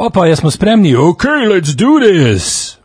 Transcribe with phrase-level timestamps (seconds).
[0.00, 0.96] Opa, jesmo spremni?
[0.96, 2.76] Ok, let's do this!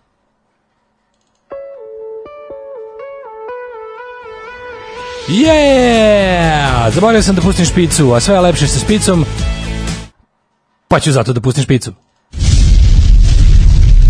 [5.29, 6.89] Yeah!
[6.93, 9.25] Zaboravio sam da pustim špicu, a sve je lepše sa špicom,
[10.87, 11.93] pa ću zato da pustim špicu.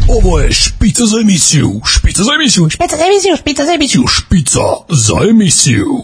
[0.10, 4.04] Ovo je špica za emisiju, špica za emisiju, Špica za emisiju, špica za emisiju.
[4.08, 6.04] špica za emisiju.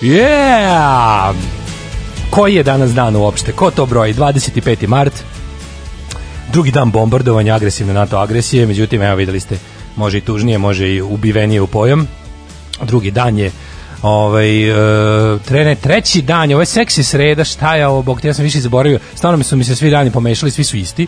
[0.00, 1.34] Yeah!
[2.30, 3.52] Koji je danas dan uopšte?
[3.52, 4.14] Ko to broji?
[4.14, 4.86] 25.
[4.86, 5.12] mart,
[6.52, 9.58] drugi dan bombardovanja, agresivne NATO agresije, međutim, evo videli ste,
[9.96, 12.08] može i tužnije, može i ubivenije u pojam.
[12.82, 13.50] Drugi dan je
[14.02, 18.34] ovaj uh, trene treći dan je ovo je seksi sreda šta je ovo bog ja
[18.34, 21.06] sam više zaboravio stvarno su mi se svi dani pomešali svi su isti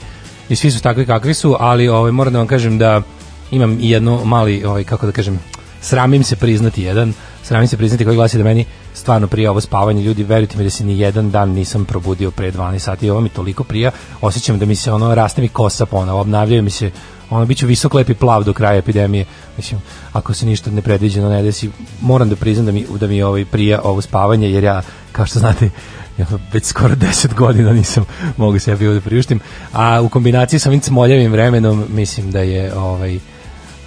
[0.48, 3.02] i svi su takvi kakvi su ali ovaj moram da vam kažem da
[3.51, 5.41] imam i jedno mali ovaj kako da kažem
[5.80, 7.14] sramim se priznati jedan
[7.48, 8.64] sramim se priznati koji glasi da meni
[8.95, 10.02] stvarno prija ovo spavanje.
[10.02, 13.21] Ljudi verujte mi da se ni jedan dan nisam probudio pre 12 sati i ovo
[13.21, 13.90] mi toliko prija.
[14.21, 16.90] Osjećam da mi se ono raste mi kosa ponovo obnavljaju mi se
[17.30, 19.24] ono biću visok lepi plav do kraja epidemije.
[19.56, 19.80] Mislim
[20.12, 23.80] ako se ništa nepredviđeno ne desi moram da priznam da mi da mi ovaj prija
[23.84, 25.71] ovo spavanje jer ja kao što znate
[26.18, 28.04] ja već skoro 10 godina nisam
[28.37, 29.40] mogu sebi ovo da priuštim.
[29.73, 33.18] A u kombinaciji sa ovim cmoljavim vremenom mislim da je ovaj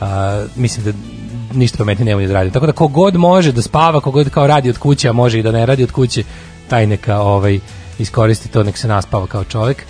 [0.01, 0.91] a, mislim da
[1.53, 2.51] ništa pametnije nema ni da radi.
[2.51, 5.51] Tako da kogod može da spava, kogod kao radi od kuće, a može i da
[5.51, 6.23] ne radi od kuće,
[6.67, 7.59] taj neka ovaj,
[7.99, 9.85] iskoristi to, nek se naspava kao čovjek.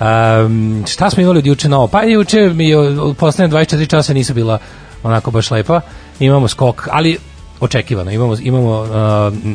[0.00, 1.86] Um, šta smo imali od juče novo?
[1.86, 4.58] Pa juče mi u poslednje 24 časa nisu bila
[5.02, 5.80] onako baš lepa.
[6.20, 7.18] Imamo skok, ali
[7.60, 8.10] očekivano.
[8.10, 8.88] Imamo, imamo uh,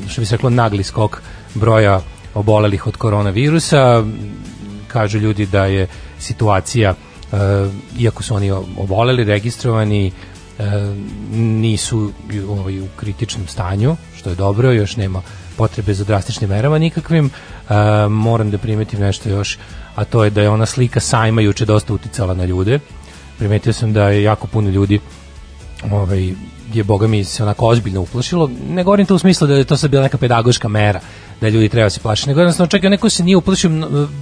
[0.09, 1.21] što bi se reklo, nagli skok
[1.53, 2.01] broja
[2.33, 4.03] obolelih od koronavirusa.
[4.87, 5.87] Kažu ljudi da je
[6.19, 6.93] situacija,
[7.31, 7.39] uh,
[7.99, 10.11] iako su oni oboleli, registrovani,
[11.31, 12.11] nisu
[12.49, 15.21] ovaj, u kritičnom stanju, što je dobro, još nema
[15.57, 17.25] potrebe za drastičnim merama nikakvim.
[17.25, 17.75] Uh,
[18.11, 19.57] moram da primetim nešto još,
[19.95, 22.79] a to je da je ona slika sajma juče dosta uticala na ljude.
[23.37, 24.99] Primetio sam da je jako puno ljudi
[25.91, 26.33] ovaj,
[26.73, 28.49] je boga mi se onako ozbiljno uplašilo.
[28.69, 30.99] Ne govorim to u smislu da je to sad bila neka pedagoška mera,
[31.41, 33.69] da ljudi treba se plašiti, nego jednostavno čekaj, neko se nije uplašio,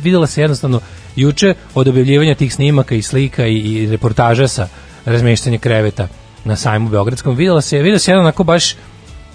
[0.03, 0.79] videla se jednostavno
[1.15, 4.67] juče od objavljivanja tih snimaka i slika i, i reportaža sa
[5.05, 6.07] razmeštanja kreveta
[6.45, 8.75] na sajmu Beogradskom, videla se, videla se jedan onako baš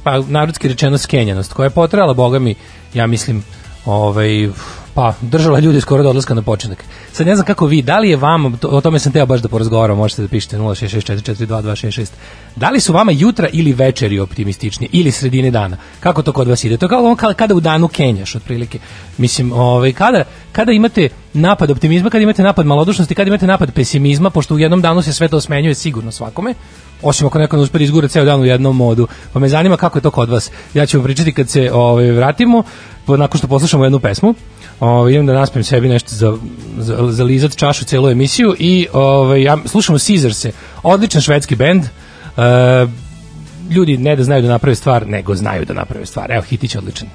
[0.03, 2.55] pa narodski rečeno skenjanost koja je potrala boga mi,
[2.95, 3.45] ja mislim,
[3.87, 4.49] ovaj
[4.95, 6.85] pa držala ljude skoro do odlaska na počinak.
[7.13, 9.41] Sad ne znam kako vi, da li je vama, to, o tome sam teo baš
[9.41, 12.11] da porazgovaram, možete da pišete 0664422266.
[12.57, 15.77] Da li su vama jutra ili večeri optimističnije ili sredine dana?
[16.01, 16.77] Kako to kod vas ide?
[16.77, 18.79] To je kao kada u danu kenjaš otprilike.
[19.19, 24.31] Mislim, ovaj kada kada imate napad optimizma, kada imate napad malodušnosti, kada imate napad pesimizma,
[24.31, 26.55] pošto u jednom danu se sve to smenjuje sigurno svakome,
[27.03, 29.09] osim ako neko ne uspe da izgura ceo dan u jednom modu.
[29.33, 30.51] Pa me zanima kako je to kod vas.
[30.75, 32.63] Ja ću vam pričati kad se ovaj, vratimo,
[33.07, 34.35] nakon što poslušamo jednu pesmu.
[34.81, 36.37] Ovaj idem da naspem sebi nešto za,
[36.79, 41.83] za, za lizat čašu celu emisiju i ovaj ja slušamo Caesarse, odličan švedski bend.
[41.83, 42.43] Uh,
[43.71, 46.31] ljudi ne da znaju da naprave stvar, nego znaju da naprave stvar.
[46.31, 47.09] Evo hitić odličan.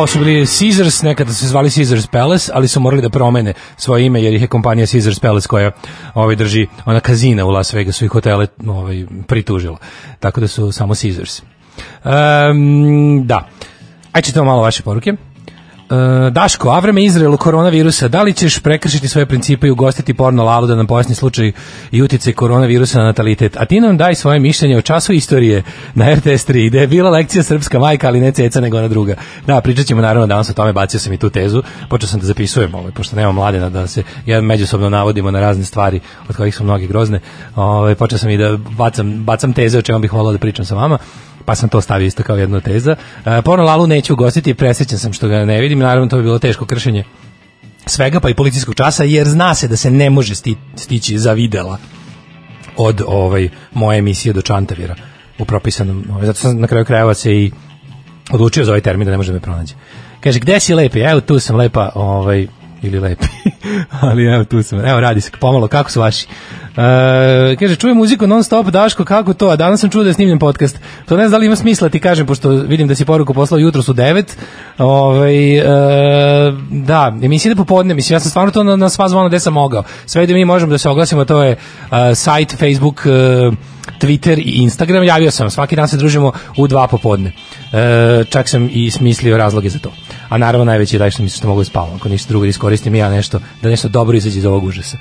[0.00, 3.52] Ovo su bili Caesars, nekada su se zvali Caesars Palace, ali su morali da promene
[3.76, 5.70] svoje ime jer ih je kompanija Caesars Palace koja
[6.14, 9.78] ovaj drži ona kazina u Las Vegasu i hotele ovaj pritužila.
[10.20, 11.42] Tako da su samo Caesars.
[12.04, 13.48] Um, da.
[14.12, 15.12] Ajde čitamo malo vaše poruke.
[15.90, 15.96] Uh,
[16.32, 20.66] Daško, a vreme Izraelu koronavirusa, da li ćeš prekršiti svoje principe i ugostiti porno lalu
[20.66, 21.52] da nam pojasni slučaj
[21.90, 23.56] i uticaj koronavirusa na natalitet?
[23.56, 25.62] A ti nam daj svoje mišljenje o času istorije
[25.94, 29.14] na RTS 3, gde je bila lekcija srpska majka, ali ne ceca nego ona druga.
[29.46, 32.26] Da, pričat ćemo naravno danas o tome, bacio sam i tu tezu, počeo sam da
[32.26, 36.54] zapisujem, ovaj, pošto nema mladena, da se jedan međusobno navodimo na razne stvari, od kojih
[36.54, 37.20] su mnogi grozne,
[37.56, 40.74] ovaj, počeo sam i da bacam, bacam teze o čemu bih volao da pričam sa
[40.74, 40.98] vama
[41.50, 42.96] pa sam to stavio isto kao jedna teza.
[43.26, 46.38] E, porno Lalu neću ugostiti, presrećan sam što ga ne vidim, naravno to bi bilo
[46.38, 47.04] teško kršenje
[47.86, 51.32] svega pa i policijskog časa, jer zna se da se ne može sti, stići za
[51.32, 51.78] videla
[52.76, 54.94] od ovaj moje emisije do Čantavira
[55.38, 57.50] u propisanom, ovaj, zato sam na kraju krajeva se i
[58.30, 59.74] odlučio za ovaj termin da ne može da me pronaći.
[60.20, 61.00] Kaže, gde si lepi?
[61.00, 62.46] Evo tu sam lepa, ovaj,
[62.82, 63.26] ili lepi.
[64.00, 64.84] Ali evo tu sam.
[64.84, 66.26] Evo radi se pomalo kako su vaši.
[66.70, 69.48] Uh, kaže, čujem muziku non stop, Daško, kako to?
[69.48, 70.78] A danas sam čuo da je snimljen podcast.
[71.06, 73.58] To ne znam da li ima smisla ti kažem, pošto vidim da si poruku poslao
[73.58, 74.24] jutro su 9.
[74.78, 75.64] Ovaj, uh,
[76.70, 79.52] da, emisija ide popodne, mislim, ja sam stvarno to na, na sva zvona gde sam
[79.52, 79.82] mogao.
[80.06, 83.54] Sve da mi možemo da se oglasimo, to je uh, sajt, Facebook, uh,
[84.00, 87.32] Twitter i Instagram, javio sam, svaki dan se družimo u dva popodne.
[87.72, 89.92] E, čak sam i smislio razloge za to.
[90.28, 92.94] A naravno najveći raj što mislim što mogu da spavam, ako ništa drugo da iskoristim
[92.94, 94.96] ja nešto, da nešto dobro izađe iz ovog užasa.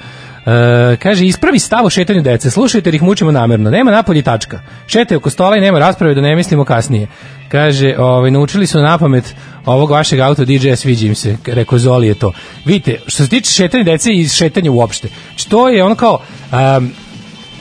[0.46, 4.62] E, kaže, ispravi stav o šetanju dece, slušajte jer ih mučimo namerno, nema napolji tačka.
[4.88, 7.08] Šete oko stola i nema rasprave da ne mislimo kasnije.
[7.50, 9.36] Kaže, ovaj, naučili su na pamet
[9.66, 12.32] ovog vašeg auto DJ-a, sviđa im se, rekao Zoli je to.
[12.66, 16.20] Vidite, što se tiče šetanja dece i šetanja uopšte, što je ono kao,
[16.52, 16.92] um,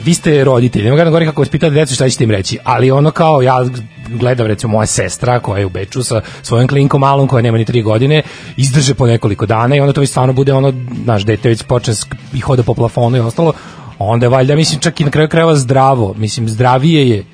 [0.05, 2.91] vi ste roditelji, nema ga govorim kako vas pitate decu šta ćete im reći, ali
[2.91, 3.65] ono kao ja
[4.09, 7.65] gledam recimo moja sestra koja je u Beču sa svojim klinkom malom koja nema ni
[7.65, 8.23] tri godine,
[8.57, 10.73] izdrže po nekoliko dana i onda to već stvarno bude ono,
[11.05, 11.95] naš dete već počne
[12.35, 13.53] i hoda po plafonu i ostalo,
[13.99, 17.25] onda je valjda, mislim, čak i na kraju krajeva zdravo, mislim, zdravije je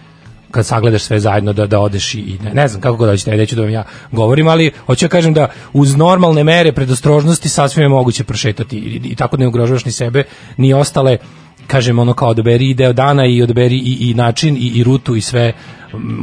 [0.51, 3.57] kad sagledaš sve zajedno da da odeš i ne, ne znam kako god hoćete, neću
[3.57, 7.89] da vam ja govorim, ali hoću da kažem da uz normalne mere predostrožnosti sasvim je
[7.89, 10.25] moguće prošetati i, i tako ne ugrožavaš ni sebe,
[10.57, 11.19] ni ostale
[11.67, 15.17] kažem ono kao odaberi i deo dana i odaberi i, i način i, i rutu
[15.17, 15.53] i sve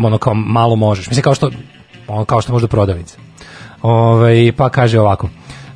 [0.04, 1.08] ono kao malo možeš.
[1.08, 1.52] Mislim kao što
[2.08, 3.18] ono kao što može prodavnica.
[3.82, 5.30] Ovaj pa kaže ovako.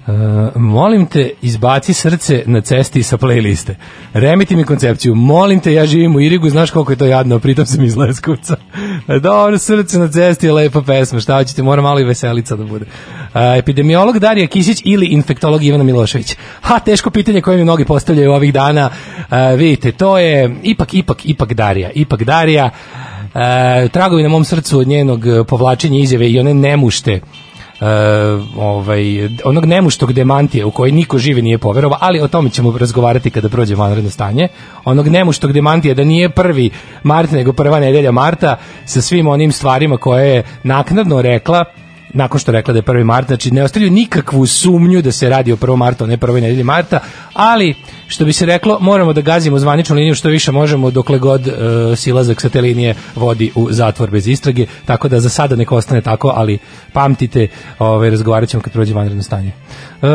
[0.08, 0.14] Uh,
[0.56, 3.76] molim te, izbaci srce na cesti sa playliste.
[4.14, 5.16] Remiti mi koncepciju.
[5.16, 8.56] Molim te, ja živim u Irigu, znaš koliko je to jadno, pritom sam iz Leskovca.
[9.22, 11.20] Dobro, srce na cesti je lepa pesma.
[11.20, 12.86] Šta hoćete, mora malo i veselica da bude.
[12.86, 16.36] Uh, epidemiolog Darija Kisić ili infektolog Ivana Milošević?
[16.62, 18.90] Ha, teško pitanje koje mi mnogi postavljaju ovih dana.
[19.18, 21.90] Uh, vidite, to je ipak, ipak, ipak Darija.
[21.96, 22.70] Ipak Darija.
[23.92, 27.20] Tragovi na mom srcu od njenog povlačenja izjave i one nemušte
[28.58, 33.30] ovaj, onog nemuštog demantije u koji niko živi nije poverovao, ali o tome ćemo razgovarati
[33.30, 34.48] kada prođe vanredno stanje.
[34.86, 36.70] Onog nemuštog demantije da nije prvi
[37.04, 41.66] mart nego prva nedelja marta sa svim onim stvarima koje je naknadno rekla
[42.16, 43.04] nakon što rekla da je 1.
[43.04, 45.76] mart, znači ne ostavljaju nikakvu sumnju da se radi o 1.
[45.76, 47.00] marta, a ne prvoj nedelji marta,
[47.34, 47.76] ali
[48.08, 51.54] što bi se reklo, moramo da gazimo zvaničnu liniju što više možemo dokle god uh,
[51.98, 56.02] silazak sa te linije vodi u zatvor bez istrage, tako da za sada neko ostane
[56.02, 56.58] tako, ali
[56.94, 57.48] pamtite,
[57.80, 59.52] ovaj, razgovarat ćemo kad prođe vanredno stanje.
[60.02, 60.10] Uh,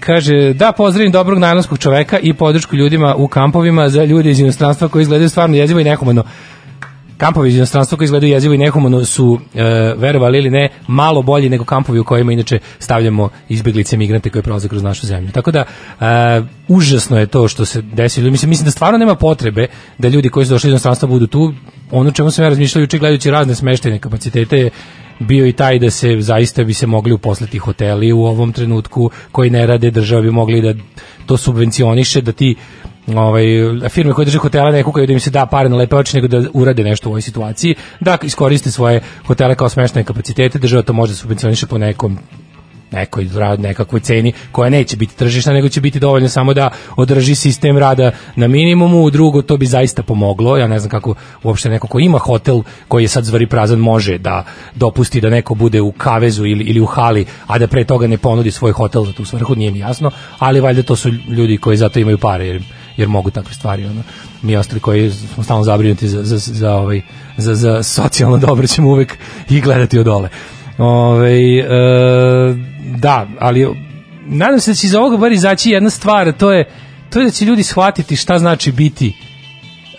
[0.00, 4.88] kaže, da pozdravim dobrog najlonskog čoveka i podršku ljudima u kampovima za ljude iz inostranstva
[4.88, 6.24] koji izgledaju stvarno jezivo i nehumano
[7.22, 9.62] kampovi iz inostranstva koji izgledaju jezivo i nehumano su, e,
[9.96, 14.68] verovali ili ne, malo bolji nego kampovi u kojima inače stavljamo izbeglice migrante koji prolaze
[14.68, 15.30] kroz našu zemlju.
[15.32, 15.64] Tako da,
[16.00, 18.30] e, užasno je to što se desilo.
[18.30, 19.66] Mislim, mislim da stvarno nema potrebe
[19.98, 21.52] da ljudi koji su došli iz inostranstva budu tu.
[21.90, 24.70] Ono čemu sam ja razmišljao juče gledajući razne smeštene kapacitete je
[25.18, 29.50] bio i taj da se zaista bi se mogli uposliti hoteli u ovom trenutku koji
[29.50, 30.74] ne rade, država bi mogli da
[31.26, 32.56] to subvencioniše, da ti
[33.06, 33.44] ovaj
[33.90, 36.28] firme koje drže hotele ne kukaju da im se da pare na lepe oči nego
[36.28, 40.92] da urade nešto u ovoj situaciji, da iskoriste svoje hotele kao smeštajne kapacitete, država to
[40.92, 42.18] može da subvencioniše po nekom
[42.92, 43.28] nekoj
[43.58, 48.10] nekakvoj ceni koja neće biti tržišna nego će biti dovoljno samo da održi sistem rada
[48.36, 50.56] na minimumu, drugo to bi zaista pomoglo.
[50.56, 54.18] Ja ne znam kako uopšte neko ko ima hotel koji je sad zvari prazan može
[54.18, 54.44] da
[54.74, 58.18] dopusti da neko bude u kavezu ili ili u hali, a da pre toga ne
[58.18, 61.76] ponudi svoj hotel za tu svrhu, nije mi jasno, ali valjda to su ljudi koji
[61.76, 62.62] zato imaju pare jer
[62.96, 64.02] jer mogu takve stvari ono
[64.42, 67.00] mi ostali koji smo stalno zabrinuti za, za, za, ovaj,
[67.36, 69.18] za, za socijalno dobro ćemo uvek
[69.50, 70.28] i gledati od dole.
[70.78, 71.64] Ove, e,
[72.98, 73.68] da, ali
[74.26, 76.68] nadam se da će iz ovoga bar izaći jedna stvar, to je,
[77.10, 79.12] to je da će ljudi shvatiti šta znači biti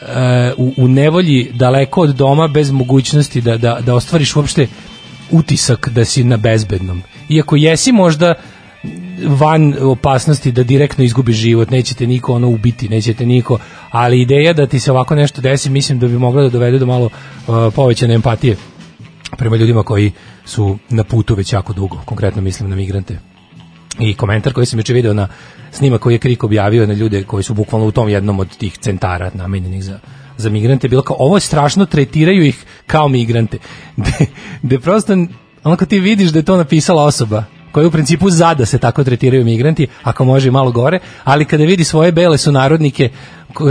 [0.02, 4.68] e, u, u nevolji daleko od doma bez mogućnosti da, da, da ostvariš uopšte
[5.32, 7.02] utisak da si na bezbednom.
[7.30, 8.34] Iako jesi možda
[9.28, 13.58] van opasnosti da direktno izgubiš život, nećete niko ono ubiti, nećete niko,
[13.92, 16.86] ali ideja da ti se ovako nešto desi, mislim da bi mogla da dovede do
[16.86, 18.56] malo uh, povećane empatije
[19.38, 20.12] prema ljudima koji
[20.46, 23.20] su na putu već jako dugo, konkretno mislim na migrante.
[24.00, 25.28] I komentar koji sam juče video na
[25.72, 28.78] snima koji je Krik objavio na ljude koji su bukvalno u tom jednom od tih
[28.78, 30.00] centara namenjenih za
[30.38, 33.58] za migrante bilo kao ovo je strašno tretiraju ih kao migrante.
[34.62, 35.14] Da prosto
[35.64, 38.66] ono kad ti vidiš da je to napisala osoba koja je u principu za da
[38.66, 43.10] se tako tretiraju migranti, ako može malo gore, ali kada vidi svoje bele sunarodnike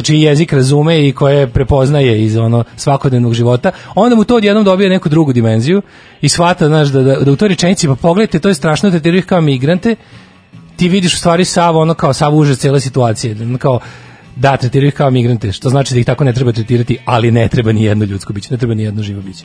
[0.03, 4.91] čiji jezik razume i koje prepoznaje iz ono svakodnevnog života, onda mu to odjednom dobije
[4.91, 5.83] neku drugu dimenziju
[6.21, 9.19] i shvata, znaš, da, da, da u toj rečenici, pa pogledajte, to je strašno tretiraju
[9.19, 9.97] ih kao migrante,
[10.77, 13.81] ti vidiš u stvari sav ono kao sav užas cele situacije, kao
[14.37, 17.49] da, tretiraju ih kao migrante, što znači da ih tako ne treba tretirati, ali ne
[17.49, 19.45] treba ni jedno ljudsko biće, ne treba ni jedno živo biće.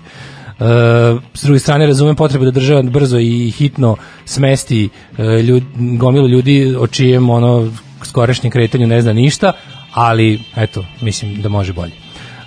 [1.34, 3.96] S druge strane razumem potrebu da država brzo i hitno
[4.26, 7.72] smesti uh, ljud, gomilu ljudi o čijem ono
[8.04, 9.54] skorešnjem kretanju ne zna ništa,
[9.94, 11.92] ali eto, mislim da može bolje.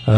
[0.07, 0.15] Uh,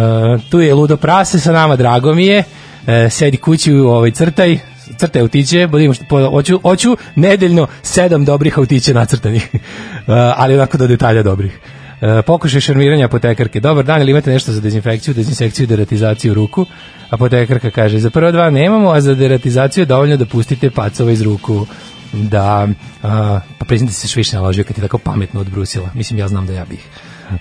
[0.51, 2.39] tu je Ludo Prase sa nama, drago mi je.
[2.39, 4.59] Uh, sedi kući u ovoj crtaj,
[4.97, 9.49] crte autiće, budimo što hoću, hoću nedeljno sedam dobrih autića nacrtanih,
[10.37, 11.61] ali onako do detalja dobrih.
[12.03, 13.61] Uh, pokušaj šarmiranja apotekarke.
[13.61, 16.67] Dobar dan, ili imate nešto za dezinfekciju, dezinsekciju deratizaciju ruku?
[17.11, 21.23] Apotekarka kaže, za prvo dva nemamo, a za deratizaciju je dovoljno da pustite pacova iz
[21.23, 21.67] ruku
[22.13, 23.11] da, uh,
[23.59, 25.91] pa priznite se šviš naložio kad je tako pametno odbrusila.
[25.95, 26.89] Mislim, ja znam da ja bih.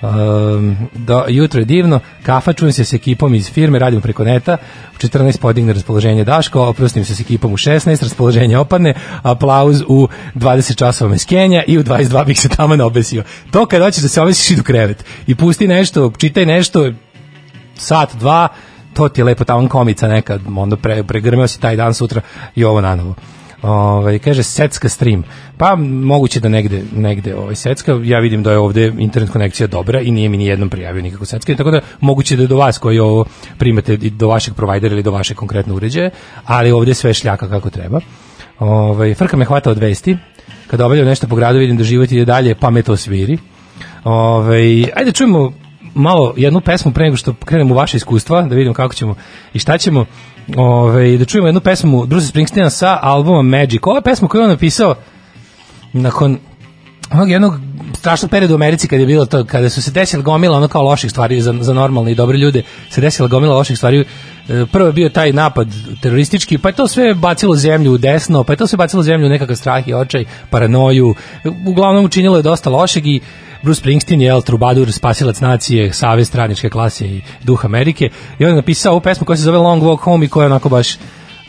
[0.02, 4.58] Um, do, jutro je divno, kafa čujem se s ekipom iz firme, radimo preko neta,
[4.96, 8.94] u 14 podigne raspoloženje Daško, oprostim se s ekipom u 16, raspoloženje opadne,
[9.24, 13.24] aplauz u 20 časova meskenja i u 22 bih se tamo naobesio.
[13.52, 16.92] To kad hoćeš da se obesiš i do krevet i pusti nešto, čitaj nešto,
[17.76, 18.48] sat, dva,
[18.94, 22.22] to ti je lepo tamo komica nekad, onda pre, pregrmeo si taj dan sutra
[22.56, 23.16] i ovo na novo.
[23.62, 25.24] Ovaj kaže secka stream.
[25.58, 28.00] Pa moguće da negde negde ovaj secka.
[28.04, 31.26] Ja vidim da je ovde internet konekcija dobra i nije mi ni jednom prijavio nikako
[31.26, 33.26] secka, tako da moguće da do vas koji ovo
[33.58, 36.10] primate do vašeg provajdera ili do vaše konkretne uređaje,
[36.46, 38.00] ali ovde sve šljaka kako treba.
[38.60, 40.18] Ovaj frka me hvata od vesti.
[40.68, 43.38] Kada obavljam nešto po gradu vidim da život ide dalje, pa me to sviri.
[44.04, 45.52] Ovaj ajde čujemo
[45.94, 49.16] malo jednu pesmu pre nego što krenemo u vaše iskustva, da vidimo kako ćemo
[49.54, 50.06] i šta ćemo.
[50.58, 53.88] Ove, da čujemo jednu pesmu Bruce Springsteena sa albuma Magic.
[53.88, 54.96] Ova pesma koju je on napisao
[55.94, 56.38] nakon
[57.12, 57.60] onog jednog
[57.98, 60.82] strašnog perioda u Americi kad je bilo to, kada su se desile gomila ono kao
[60.82, 64.06] loših stvari za, za normalne i dobre ljude, se desila gomila loših stvari.
[64.72, 65.68] Prvo je bio taj napad
[66.02, 69.28] teroristički, pa je to sve bacilo zemlju u desno, pa je to sve bacilo zemlju
[69.28, 71.16] u nekakav strah i očaj, paranoju.
[71.66, 73.20] Uglavnom učinilo je dosta lošeg i
[73.64, 78.10] Bruce Springsteen je El Trubadur, spasilac nacije, savez straničke klase i duh Amerike.
[78.40, 80.52] I on je napisao ovu pesmu koja se zove Long Walk Home i koja je
[80.52, 80.98] onako baš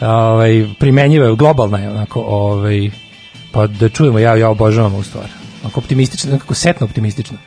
[0.00, 2.90] ovaj, primenjiva, globalna je onako, ovaj,
[3.52, 5.41] pa da čujemo, ja, ja obožavam ovu stvar.
[5.64, 7.38] Ako optimistično, nekako setno optimistično.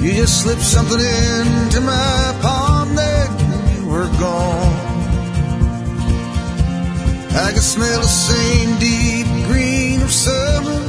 [0.00, 2.59] You just slipped something into my pocket
[4.20, 4.90] gone.
[7.46, 10.80] I could smell the same deep green of summer.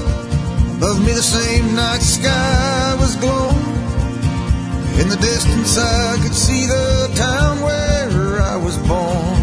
[0.76, 3.72] Above me the same night sky was glowing.
[5.00, 9.42] In the distance I could see the town where I was born.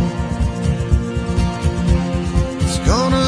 [2.65, 3.28] It's gonna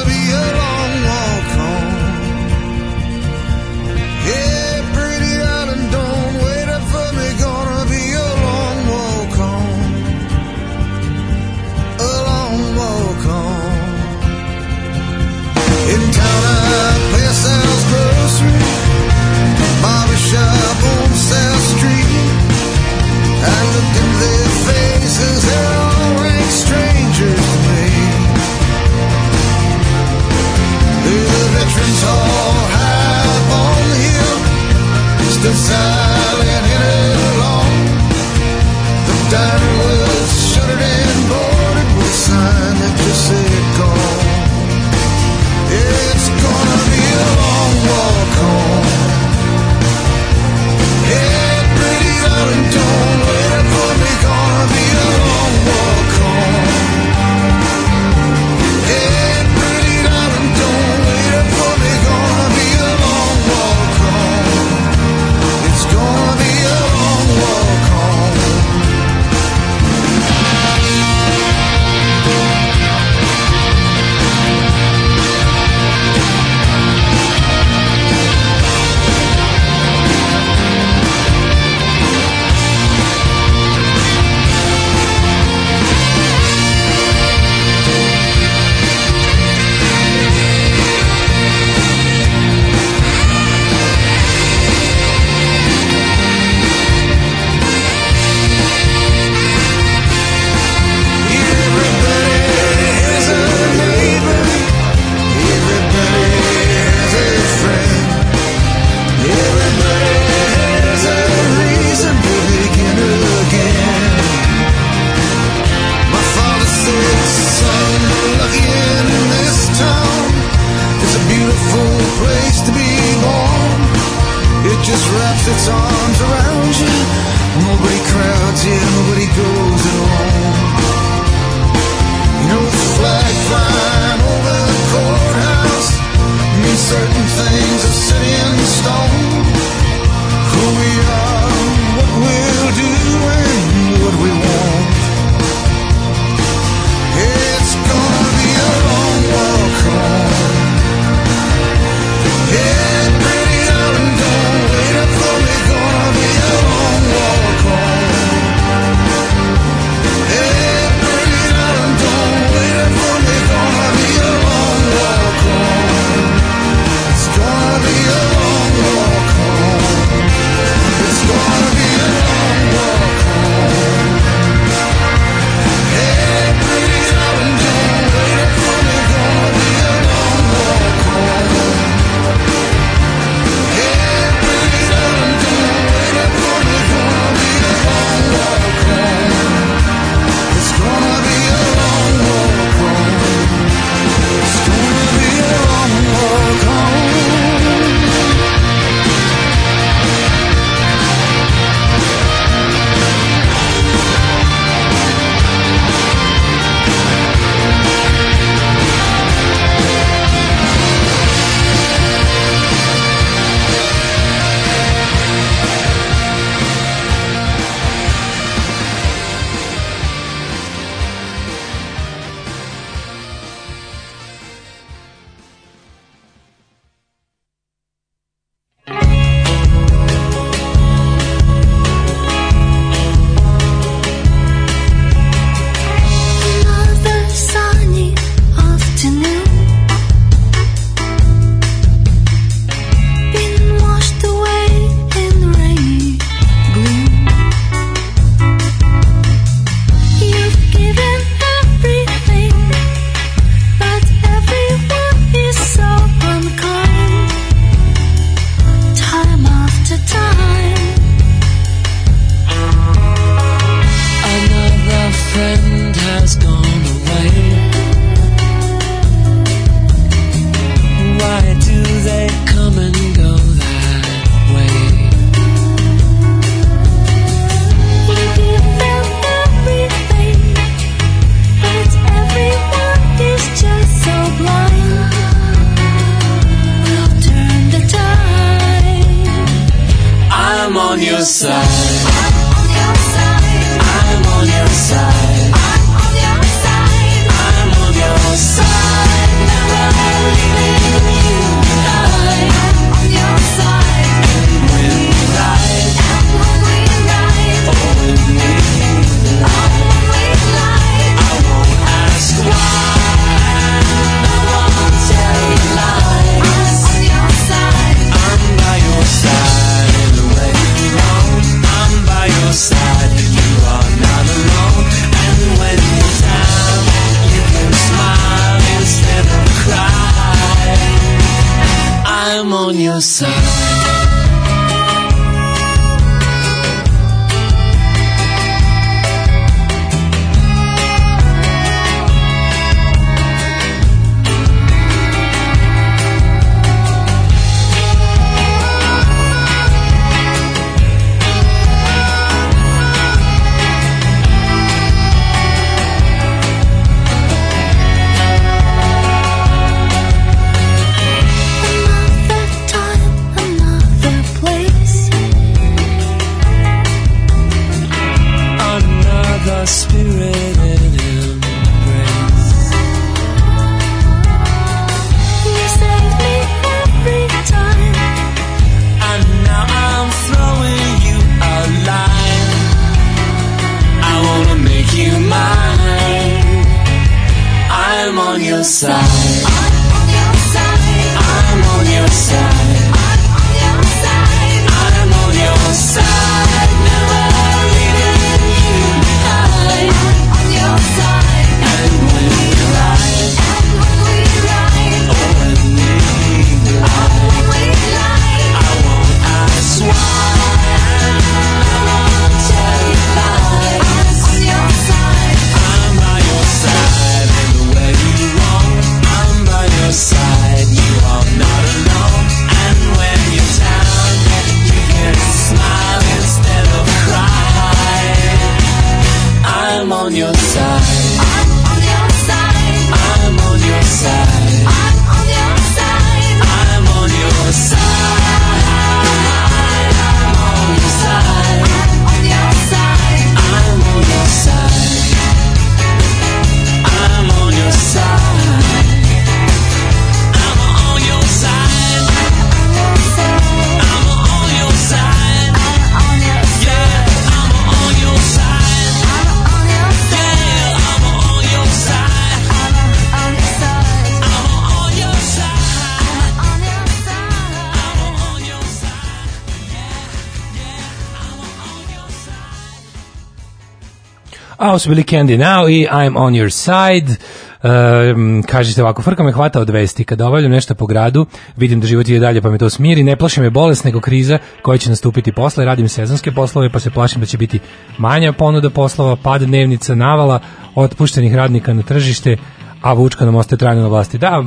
[474.81, 477.17] su bili Candy Now i I'm on your side.
[477.63, 480.05] Um, kažete ovako, frka me hvata od vesti.
[480.05, 483.03] Kada obavljam nešto po gradu, vidim da život ide dalje pa me to smiri.
[483.03, 485.65] Ne plaši me bolest nego kriza koja će nastupiti posle.
[485.65, 487.59] Radim sezonske poslove pa se plašim da će biti
[487.99, 490.41] manja ponuda poslova, pad dnevnica, navala,
[490.75, 492.37] otpuštenih radnika na tržište,
[492.83, 494.19] a Vučka nam ostaje trajno na vlasti.
[494.19, 494.45] Da,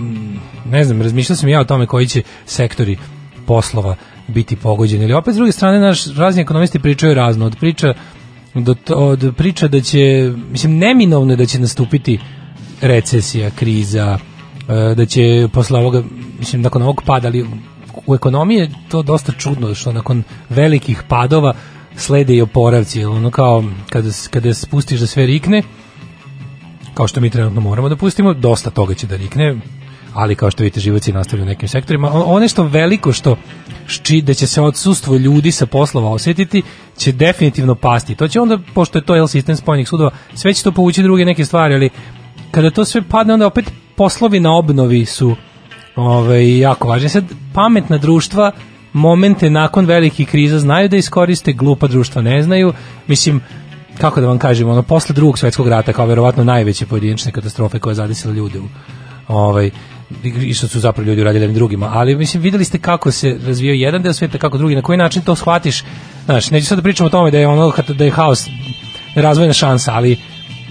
[0.66, 2.98] ne znam, razmišljao sam ja o tome koji će sektori
[3.46, 3.96] poslova
[4.28, 5.04] biti pogođeni.
[5.04, 7.46] Ali opet s druge strane, naš razni ekonomisti pričaju razno.
[7.46, 7.94] Od priča
[8.54, 12.20] do od priča da će, mislim, neminovno je da će nastupiti
[12.82, 14.18] recesija, kriza,
[14.70, 16.04] e, da će posle ovoga,
[16.40, 17.46] mislim, nakon ovog pada, ali
[18.08, 21.54] u ekonomiji je to dosta čudno, što nakon velikih padova
[21.96, 25.64] slede i oporavci, ono kao kada, kada spustiš da sve rikne,
[26.94, 29.56] kao što mi trenutno moramo da pustimo, dosta toga će da rikne,
[30.14, 32.12] ali kao što vidite život se nastavlja u nekim sektorima.
[32.14, 33.38] Ono što veliko što
[33.88, 36.62] šči, da će se odsustvo ljudi sa poslova osjetiti,
[36.98, 38.16] će definitivno pasti.
[38.16, 41.26] To će onda, pošto je to jel, sistem spojenih sudova, sve će to povući druge
[41.26, 41.90] neke stvari, ali
[42.52, 45.36] kada to sve padne, onda opet poslovi na obnovi su
[45.96, 47.10] ovaj, jako važni.
[47.10, 47.24] Sad,
[47.54, 48.52] pametna društva
[48.94, 52.74] momente nakon velikih kriza znaju da iskoriste, glupa društva ne znaju.
[53.08, 53.42] Mislim,
[53.98, 57.92] kako da vam kažem, ono, posle drugog svetskog rata, kao verovatno najveće pojedinačne katastrofe koje
[57.92, 58.64] je zadesila ljude u,
[59.28, 59.72] ovaj,
[60.24, 64.02] i što su zapravo ljudi uradili drugima, ali mislim videli ste kako se razvijao jedan
[64.02, 65.84] deo sveta, kako drugi, na koji način to shvatiš,
[66.26, 68.48] znaš, neću sad da pričam o tome da je ono, da je haos
[69.16, 70.18] razvojna šansa, ali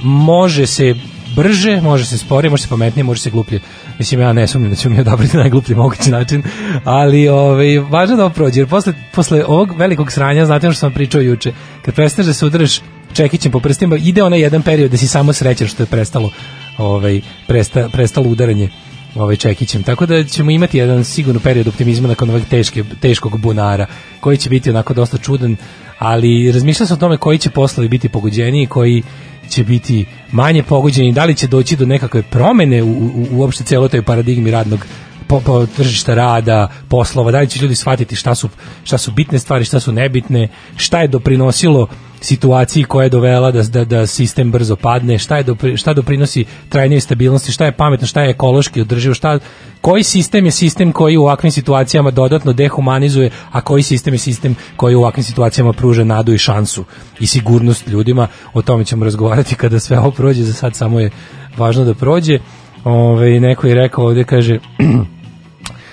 [0.02, 0.94] može se
[1.36, 3.60] brže, može se sporije, može se pametnije, može se gluplje.
[3.98, 6.42] Mislim, ja ne sumnjam da ćemo mi odabrati najgluplji mogući način,
[6.84, 10.80] ali ovaj, važno da ovo prođe, jer posle, posle ovog velikog sranja, znate ono što
[10.80, 11.52] sam pričao juče,
[11.84, 12.80] kad prestaneš da se udaraš
[13.12, 16.30] čekićem po prstima, ide onaj jedan period da si samo srećan što je prestalo,
[16.78, 18.68] ovaj, presta, prestalo udaranje
[19.14, 19.82] ovaj čekićem.
[19.82, 23.86] Tako da ćemo imati jedan sigurno period optimizma nakon ovog teške, teškog bunara,
[24.20, 25.56] koji će biti onako dosta čudan,
[25.98, 29.02] ali razmišljao sam o tome koji će poslovi biti pogođeni, koji
[29.48, 33.88] će biti manje pogođeni, da li će doći do nekakve promene u, u, uopšte celoj
[33.88, 34.86] toj paradigmi radnog
[35.26, 38.48] po, po tržišta rada, poslova, da li će ljudi shvatiti šta su,
[38.84, 41.88] šta su bitne stvari, šta su nebitne, šta je doprinosilo
[42.22, 46.44] situaciji koja je dovela da, da, da sistem brzo padne, šta, je dopri, šta doprinosi
[46.68, 49.38] trajnoj stabilnosti, šta je pametno, šta je ekološki održivo, šta,
[49.80, 54.56] koji sistem je sistem koji u ovakvim situacijama dodatno dehumanizuje, a koji sistem je sistem
[54.76, 56.84] koji u ovakvim situacijama pruža nadu i šansu
[57.20, 61.10] i sigurnost ljudima, o tome ćemo razgovarati kada sve ovo prođe, za sad samo je
[61.56, 62.38] važno da prođe.
[62.84, 64.58] Ove, neko je rekao ovde, kaže,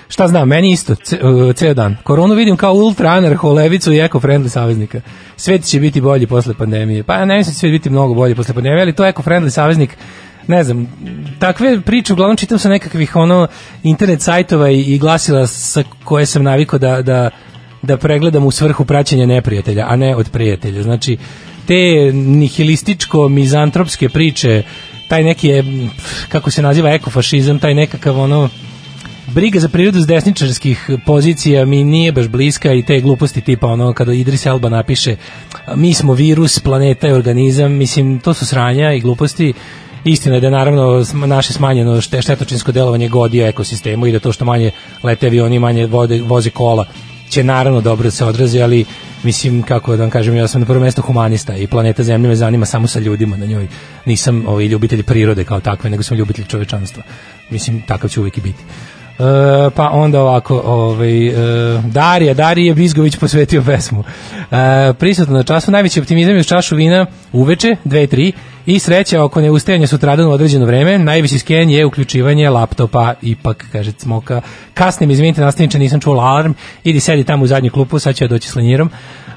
[0.09, 1.95] Šta znam, meni isto, uh, ceo dan.
[2.03, 5.01] Koronu vidim kao ultra anarho, levicu i eko-friendly saveznika.
[5.35, 7.03] Svet će biti bolji posle pandemije.
[7.03, 9.49] Pa ja ne mislim da će svet biti mnogo bolji posle pandemije, ali to eko-friendly
[9.49, 9.97] saveznik,
[10.47, 10.87] ne znam,
[11.39, 13.47] takve priče uglavnom čitam sa nekakvih ono
[13.83, 17.29] internet sajtova i, i glasila sa koje sam navikao da, da,
[17.81, 20.83] da pregledam u svrhu praćenja neprijatelja, a ne od prijatelja.
[20.83, 21.17] Znači,
[21.67, 24.63] te nihilističko mizantropske priče,
[25.09, 25.63] taj neki je,
[26.29, 28.49] kako se naziva ekofašizam, taj nekakav ono
[29.33, 33.93] briga za prirodu s desničarskih pozicija mi nije baš bliska i te gluposti tipa ono
[33.93, 35.15] kada Idris Elba napiše
[35.75, 39.53] mi smo virus, planeta i organizam, mislim to su sranja i gluposti
[40.03, 44.31] Istina je da je naravno naše smanjeno šte- štetočinsko delovanje godi ekosistemu i da to
[44.31, 44.71] što manje
[45.03, 46.85] lete avioni, manje vode, voze kola
[47.29, 48.85] će naravno dobro se odrazi, ali
[49.23, 52.35] mislim, kako da vam kažem, ja sam na prvo mesto humanista i planeta Zemlja me
[52.35, 53.67] zanima samo sa ljudima na njoj.
[54.05, 57.03] Nisam ovaj, ljubitelj prirode kao takve, nego sam ljubitelj čovečanstva.
[57.49, 58.63] Mislim, takav ću uvijek i biti.
[59.19, 61.33] E, pa onda ovako, ovaj, e,
[61.85, 64.03] Darija, Darija Bizgović posvetio pesmu.
[64.51, 68.31] E, prisutno na času, najveći optimizam je čašu vina uveče, 2-3,
[68.65, 70.99] i sreća oko neustajanja sutradan u određeno vreme.
[70.99, 74.41] Najveći sken je uključivanje laptopa, ipak, kaže Cmoka.
[74.73, 76.51] Kasnim, izvinite, nastavniče, nisam čula alarm,
[76.83, 78.89] idi sedi tamo u zadnju klupu, sad ću ja doći s lenjirom.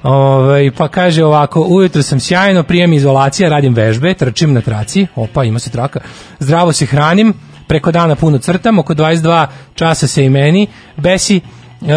[0.02, 5.44] Ovaj, pa kaže ovako, ujutro sam sjajno, prijem izolacija, radim vežbe, trčim na traci, opa,
[5.44, 6.00] ima se traka,
[6.38, 7.34] zdravo se hranim,
[7.72, 11.40] preko dana puno crtam, oko 22 časa se i meni besi,
[11.82, 11.88] Uh,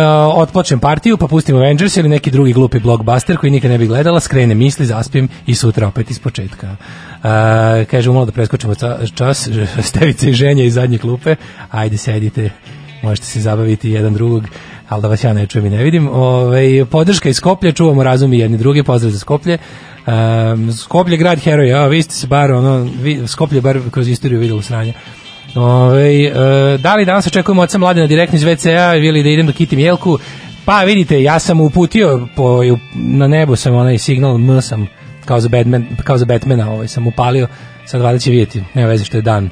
[0.41, 4.19] otpočnem partiju, pa pustim Avengers ili neki drugi glupi blockbuster koji nikad ne bi gledala,
[4.19, 6.67] skrene misli, zaspim i sutra opet iz početka.
[6.71, 7.29] Uh,
[7.91, 8.73] kaže, malo da preskočimo
[9.15, 9.49] čas,
[9.89, 11.35] stevice i ženja iz zadnje klupe,
[11.71, 12.49] ajde sedite,
[13.01, 14.43] možete se zabaviti jedan drugog,
[14.89, 16.07] ali da vas ja ne čujem i ne vidim.
[16.07, 19.57] Ove, podrška iz Skoplja, čuvamo razum i jedni drugi, pozdrav za Skoplje.
[20.07, 24.61] Um, Skoplje grad heroja, vi ste se bar, ono, vi, Skoplje bar kroz istoriju vidjelo
[24.61, 24.93] sranja.
[25.55, 26.31] Ove, e,
[26.77, 29.79] da li danas očekujemo od sam mladina direktno iz WC-a ili da idem da kitim
[29.79, 30.19] jelku?
[30.65, 32.61] Pa vidite, ja sam uputio po,
[32.93, 34.87] na nebo sam onaj signal M sam
[35.25, 37.47] kao za, Batman, kao za Batmana ovaj, sam upalio,
[37.85, 39.49] sad valjda će vidjeti, nema veze što je dan,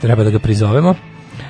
[0.00, 0.94] treba da ga prizovemo.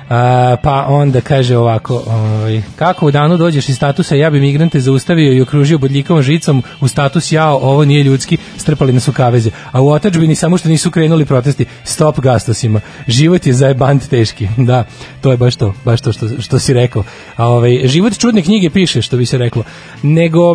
[0.09, 4.79] A, pa onda kaže ovako, ovaj, kako u danu dođeš iz statusa ja bi migrante
[4.79, 9.51] zaustavio i okružio bodljikavom žicom u status jao, ovo nije ljudski, strpali nas u kaveze.
[9.71, 12.81] A u otačbini samo što nisu krenuli protesti, stop gastosima.
[13.07, 14.47] Život je zajebant teški.
[14.67, 14.83] Da,
[15.21, 17.03] to je baš to, baš to što, što si rekao.
[17.35, 19.63] A, ovaj, život čudne knjige piše, što bi se reklo.
[20.03, 20.51] Nego,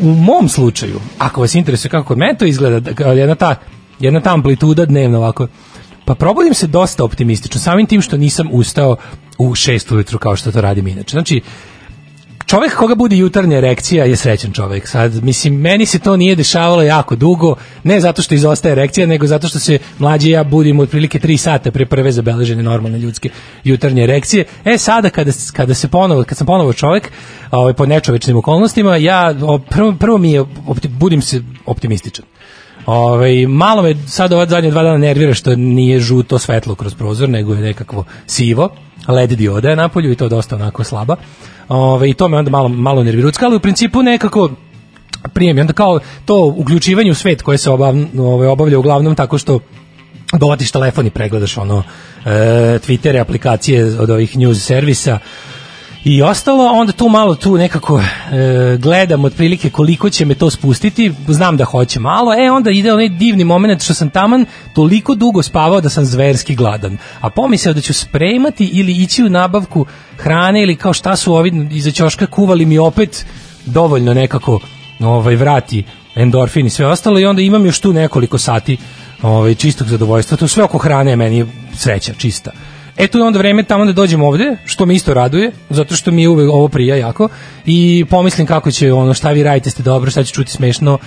[0.00, 3.54] u mom slučaju, ako vas interesuje kako kod mene to izgleda, da- jedna ta,
[4.00, 5.46] jedna ta amplituda dnevno ovako,
[6.04, 8.96] Pa probudim se dosta optimistično, samim tim što nisam ustao
[9.38, 11.10] u šest ujutru kao što to radim inače.
[11.10, 11.40] Znači,
[12.46, 14.88] čovjek koga budi jutarnja erekcija je srećan čovjek.
[14.88, 19.26] Sad, mislim, meni se to nije dešavalo jako dugo, ne zato što izostaje erekcija, nego
[19.26, 23.30] zato što se mlađi ja budim otprilike 3 sata pre prve zabeležene normalne ljudske
[23.64, 24.44] jutarnje erekcije.
[24.64, 27.10] E sada kada, kada se ponovo, kad sam ponovo čovjek,
[27.50, 29.34] ovaj, po nečovečnim okolnostima, ja
[29.70, 32.24] prvo, prvo mi je, opti- budim se optimističan.
[32.86, 37.28] Ove, malo me sad ova zadnje dva dana nervira što nije žuto svetlo kroz prozor,
[37.28, 38.68] nego je nekakvo sivo,
[39.08, 41.16] led dioda je napolju i to dosta onako slaba.
[41.68, 44.50] Ove, I to me onda malo, malo nervirucka, ali u principu nekako
[45.32, 45.58] prijem.
[45.58, 49.60] I onda kao to uključivanje u svet koje se obav, ove, obavlja uglavnom tako što
[50.38, 51.82] dovatiš telefon i pregledaš ono
[52.24, 52.28] e,
[52.78, 55.18] Twittere, aplikacije od ovih news servisa
[56.04, 58.04] i ostalo, onda tu malo tu nekako e,
[58.78, 63.08] gledam otprilike koliko će me to spustiti, znam da hoće malo, e onda ide onaj
[63.08, 67.80] divni moment što sam taman toliko dugo spavao da sam zverski gladan, a pomislio da
[67.80, 69.86] ću spremati ili ići u nabavku
[70.16, 73.26] hrane ili kao šta su ovi iza ćoška kuvali mi opet
[73.66, 74.60] dovoljno nekako
[75.00, 75.84] ovaj, vrati
[76.14, 78.76] endorfin i sve ostalo i onda imam još tu nekoliko sati
[79.22, 82.50] ovaj, čistog zadovoljstva, to sve oko hrane meni sreća čista.
[82.96, 86.10] E tu je onda vreme tamo da dođem ovde, što me isto raduje, zato što
[86.10, 87.28] mi je uvek ovo prija jako
[87.66, 90.98] i pomislim kako će ono šta vi radite ste dobro, šta će čuti smešno,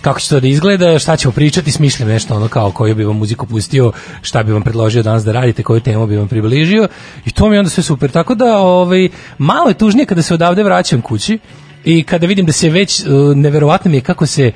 [0.00, 3.16] kako će to da izgleda, šta ćemo pričati, smišljam nešto ono kao koju bi vam
[3.16, 6.88] muziku pustio, šta bi vam predložio danas da radite, koju temu bi vam približio
[7.24, 8.10] i to mi je onda sve super.
[8.10, 11.38] Tako da ovaj, malo je tužnije kada se odavde vraćam kući
[11.84, 14.52] i kada vidim da se već, uh, neverovatno mi je kako se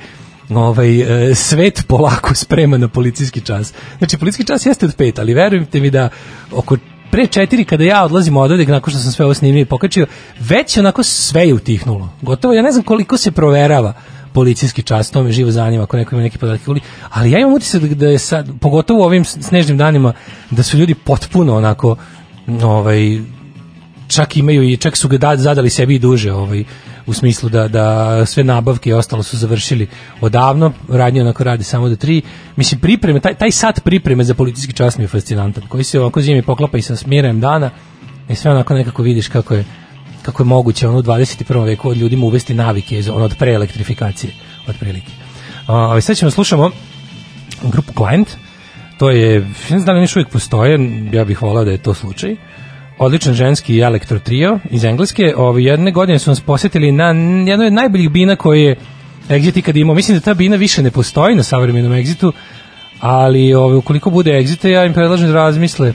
[0.49, 3.73] ovaj e, svet polako sprema na policijski čas.
[3.97, 6.09] Znači policijski čas jeste od pet, ali verujte mi da
[6.51, 6.77] oko
[7.11, 10.07] pre četiri kada ja odlazim odavde nakon što sam sve ovo snimio i pokačio,
[10.39, 12.09] već onako sve je utihnulo.
[12.21, 13.93] Gotovo, ja ne znam koliko se proverava
[14.33, 16.71] policijski čas, to me živo zanima ako neko ima neki podatke,
[17.09, 20.13] ali- ja imam utisak da- je sad, pogotovo ovim snežnim danima,
[20.51, 21.95] da su ljudi potpuno onako
[22.63, 23.19] ovaj,
[24.07, 26.63] čak imaju i čak su ga da- zadali sebi i duže ovaj
[27.07, 29.87] u smislu da da sve nabavke i ostalo su završili
[30.21, 32.21] odavno radnje onako radi samo do 3
[32.55, 36.21] mislim pripreme taj taj sat pripreme za policijski čas mi je fascinantan koji se ovako
[36.21, 37.69] zimi poklapa i sa smirajem dana
[38.29, 39.65] i sve onako nekako vidiš kako je
[40.21, 41.65] kako je moguće ono u 21.
[41.65, 44.33] veku od ljudima uvesti navike ono od preelektrifikacije
[44.67, 45.11] otprilike.
[45.67, 46.71] A sad ćemo da slušamo
[47.63, 48.27] grupu Client.
[48.97, 50.79] To je, ne znam da li još uvijek postoje,
[51.11, 52.35] ja bih volao da je to slučaj.
[52.97, 55.33] Odličan ženski elektro trio iz Engleske.
[55.37, 57.07] Ove jedne godine su nas posjetili na
[57.47, 58.75] jednoj od najboljih bina koje je
[59.29, 59.95] Exit ikad imao.
[59.95, 62.31] Mislim da ta bina više ne postoji na savremenom Exitu,
[62.99, 65.93] ali ove, ukoliko bude Exita, ja im predlažem da razmisle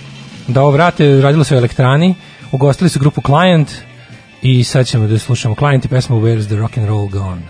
[0.48, 2.14] da ovo vrate, radilo se o elektrani,
[2.52, 3.68] ugostili su grupu Client
[4.42, 7.42] i sad ćemo da slušamo Client i pesmu Where's the Rock and Roll Gone.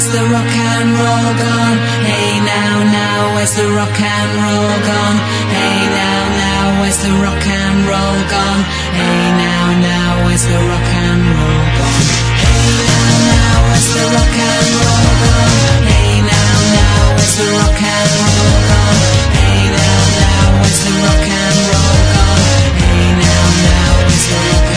[0.00, 1.78] Where's the rock and roll gone?
[2.08, 5.18] Hey now, now, where's the rock and roll gone?
[5.52, 8.62] Hey now, now, where's the rock and roll gone?
[8.96, 12.06] Hey now, now, where's the rock and roll gone?
[12.40, 15.60] Hey now, now, where's the rock and roll gone?
[15.84, 19.00] Hey now, now, where's the rock and roll gone?
[19.36, 22.44] Hey now, now, where's the rock and roll gone?
[22.80, 24.69] Hey now, now, where's the rock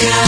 [0.00, 0.27] Yeah.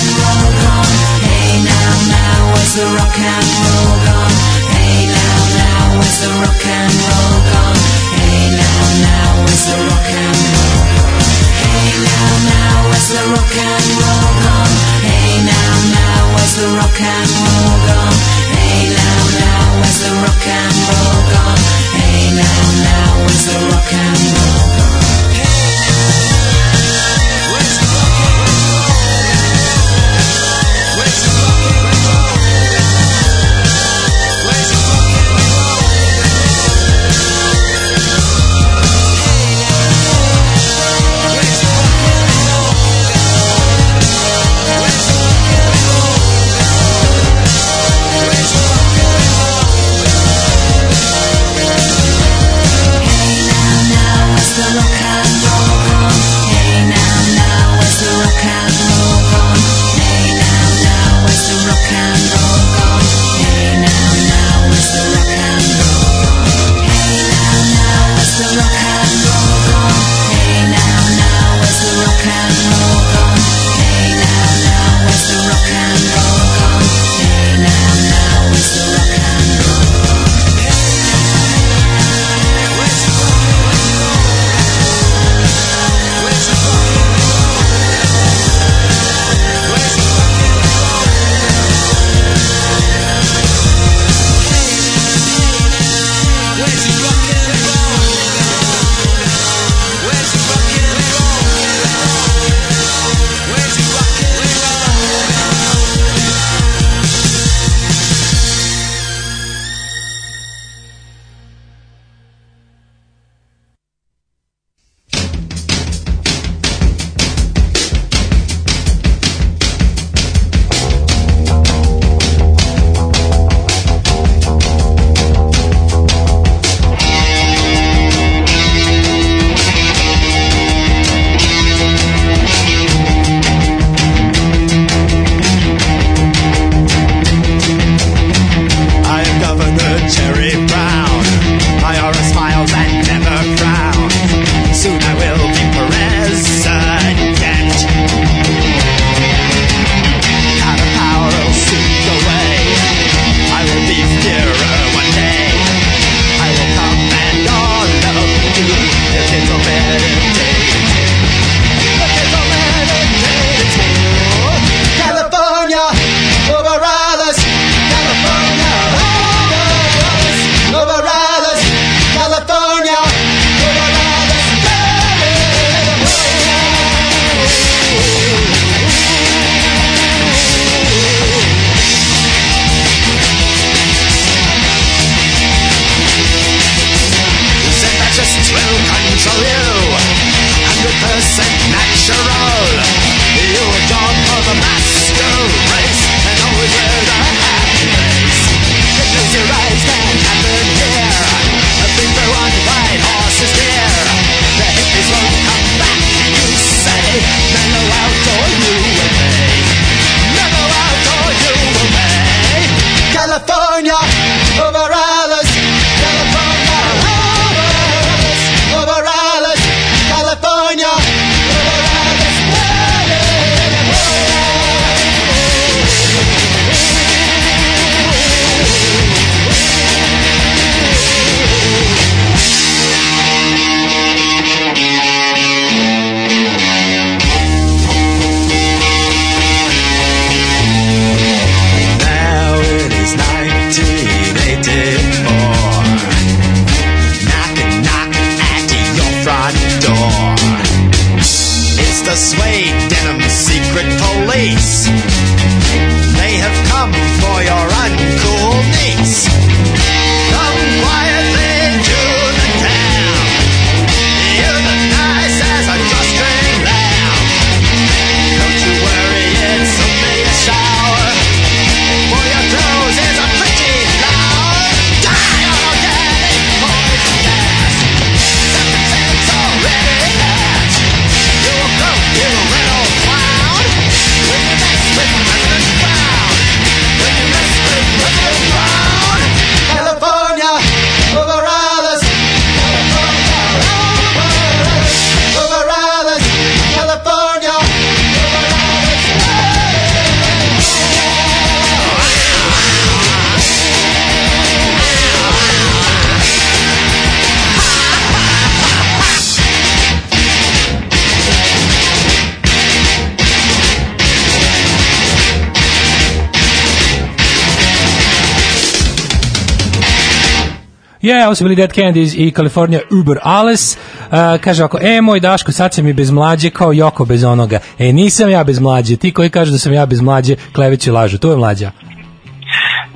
[321.31, 323.77] Ovo su bili Dead Kennedys i California Uber Alles.
[323.77, 327.59] Uh, kaže ovako, e, moj Daško, sad sam i bez mlađe kao Joko bez onoga.
[327.79, 328.97] E, nisam ja bez mlađe.
[328.97, 331.19] Ti koji kažu da sam ja bez mlađe, kleveći lažu.
[331.19, 331.71] To je mlađa.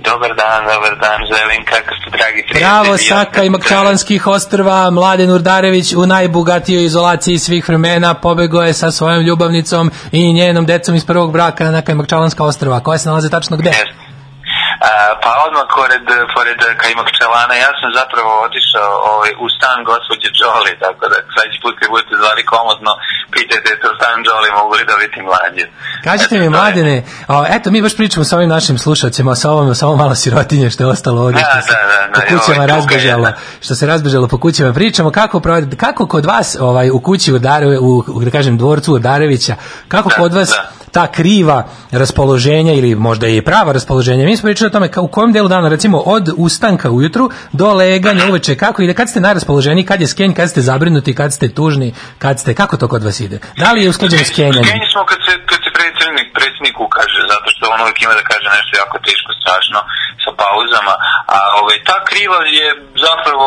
[0.04, 2.60] Dobar dan, dobar dan, želim kako ste dragi prijatelji.
[2.60, 8.90] Bravo, Saka i Makčalanskih ostrva, Mladen Urdarević u najbogatijoj izolaciji svih vremena pobego je sa
[8.90, 13.56] svojom ljubavnicom i njenom decom iz prvog braka na Makčalanska ostrva, koja se nalaze tačno
[13.56, 13.68] gde?
[13.68, 14.13] Jeste.
[14.84, 14.90] A,
[15.22, 16.04] pa odmah pored,
[16.36, 21.58] pored Kajmak Čelana, ja sam zapravo otišao ovaj, u stan gospođe Đoli, tako da sledeći
[21.62, 22.92] put kad budete zvali komodno,
[23.34, 25.64] pitajte to stan Đoli, mogu li dobiti mlađe.
[26.08, 26.96] Kažite Eto, mi, mladene,
[27.34, 30.68] o, eto, mi baš pričamo sa ovim našim slušacima, sa ovom, sa ovom malo sirotinje
[30.72, 33.28] što je ostalo ovdje, Da, što se da, da, da, po kućama ovaj, razbežalo,
[33.64, 34.70] što se razbežalo po kućama.
[34.80, 35.36] Pričamo kako,
[35.84, 39.54] kako kod vas ovaj, u kući u, Dare, u, u, da kažem, dvorcu Darevića,
[39.88, 40.83] kako Da, kod vas da.
[40.94, 44.24] Ta kriva raspoloženja ili možda i prava raspoloženja.
[44.24, 48.24] Mi smo pričali o tome u kojem delu dana, recimo od ustanka ujutru do leganja
[48.28, 51.94] uveče, kako ide, kad ste najraspoloženiji, kad je skenj, kad ste zabrinuti, kad ste tužni,
[52.18, 53.38] kad ste, kako to kod vas ide?
[53.56, 54.64] Da li je usklađeno s kenjanjem?
[54.64, 55.70] Skenji smo kad se, kad se
[56.36, 59.78] predsjednik ukaže, kaže, zato što on uvijek ima da kaže nešto jako teško, strašno,
[60.24, 60.94] sa pauzama,
[61.34, 62.66] a ovaj, ta kriva je
[63.06, 63.46] zapravo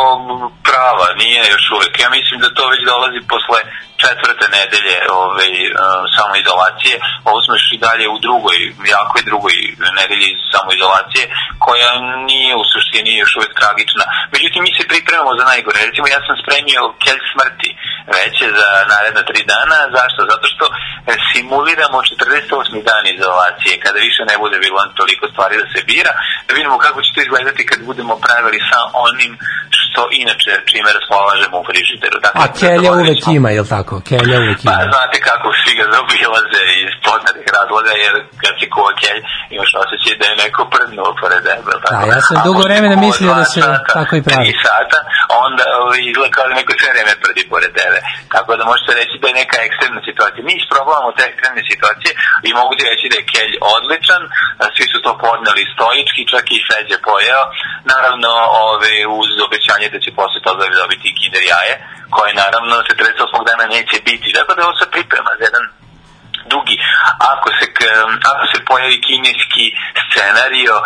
[0.68, 1.94] prava, nije još uvijek.
[2.00, 3.60] Ja mislim da to već dolazi posle
[4.04, 5.72] četvrte nedelje ovaj, e,
[6.16, 6.96] samoizolacije,
[7.30, 8.58] ovo smo i dalje u drugoj,
[8.96, 9.56] jako drugoj
[10.00, 11.24] nedelji samoizolacije,
[11.66, 11.92] koja
[12.32, 14.06] nije u suštini još uvijek tragična.
[14.34, 15.78] Međutim, mi se pripremamo za najgore.
[15.88, 17.70] Recimo, ja sam spremio kelj smrti
[18.16, 19.78] veće za naredna tri dana.
[19.98, 20.22] Zašto?
[20.32, 20.74] Zato što e,
[21.30, 26.14] simuliramo 40 osmi dan izolacije, kada više ne bude bilo toliko stvari da se bira,
[26.48, 29.32] da vidimo kako će to izgledati kad budemo pravili sa onim
[29.78, 32.18] što inače čime raspolažemo u frižideru.
[32.26, 33.94] Dakle, A da kelja uvek uvek ima, je li tako?
[34.10, 34.80] Kelja uvek pa, ima.
[34.80, 39.20] Pa, znate kako svi ga zaobilaze iz poznatih razloga, jer kad si kuva kelj,
[39.56, 41.80] imaš osjećaj da je neko prdnuo pored debel.
[41.86, 42.06] Tako.
[42.06, 44.44] Da, ja sam dugo vremena mislio da se sata, tako i pravi.
[44.48, 45.00] 3 sata,
[45.46, 48.00] onda ovaj, izgleda kao da neko sve vreme prdi pored tebe.
[48.34, 50.42] Tako da možete reći da je neka ekstremna situacija.
[50.48, 52.12] Mi isprobavamo te ekstremne situacije
[52.62, 54.22] mogu ti reći da je kelj odličan,
[54.76, 57.44] svi su to podneli stoički, čak i Feđe pojeo.
[57.94, 58.32] Naravno,
[58.68, 61.74] ove, uz obećanje da će posle toga dobiti i kinder jaje,
[62.16, 63.48] koje naravno 48.
[63.50, 64.36] dana neće biti.
[64.38, 65.66] Tako da je ovo sve priprema za jedan
[66.54, 66.76] dugi.
[67.34, 67.66] Ako se,
[68.34, 69.66] ako se pojavi kineski
[70.08, 70.86] scenario e,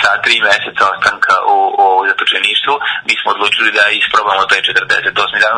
[0.00, 2.74] sa tri meseca ostanka u, u zatočeništvu,
[3.06, 5.42] mi smo odlučili da isprobamo taj 48.
[5.44, 5.54] dan,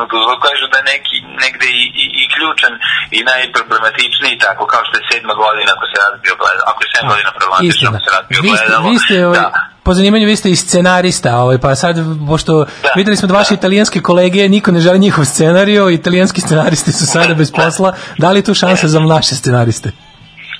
[0.47, 2.73] kažu da neki negde i, i, i ključan
[3.17, 7.11] i najproblematičniji, tako kao što je sedma godina ako se razbio gledalo, ako je sedma
[7.13, 7.89] godina problematična, Istina.
[7.91, 8.83] ako se razbio Vi ste, gledalo.
[8.89, 9.76] vi ste ovaj, da.
[9.87, 11.95] Po zanimanju vi ste i scenarista, ovaj, pa sad,
[12.29, 12.89] pošto Da.
[12.95, 17.33] videli smo da vaše italijanske kolege, niko ne želi njihov scenario, italijanski scenaristi su sada
[17.41, 19.89] bez posla, da li je tu šansa za naše scenariste?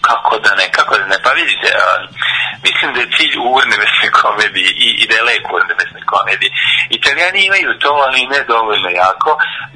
[0.09, 1.85] Kako da ne, kako da ne, pa vidite, a,
[2.67, 6.51] mislim da je cilj u urnebesnoj komediji i, i da je lek u urnebesnoj komediji.
[6.97, 9.29] Italijani imaju to, ali ne dovoljno jako.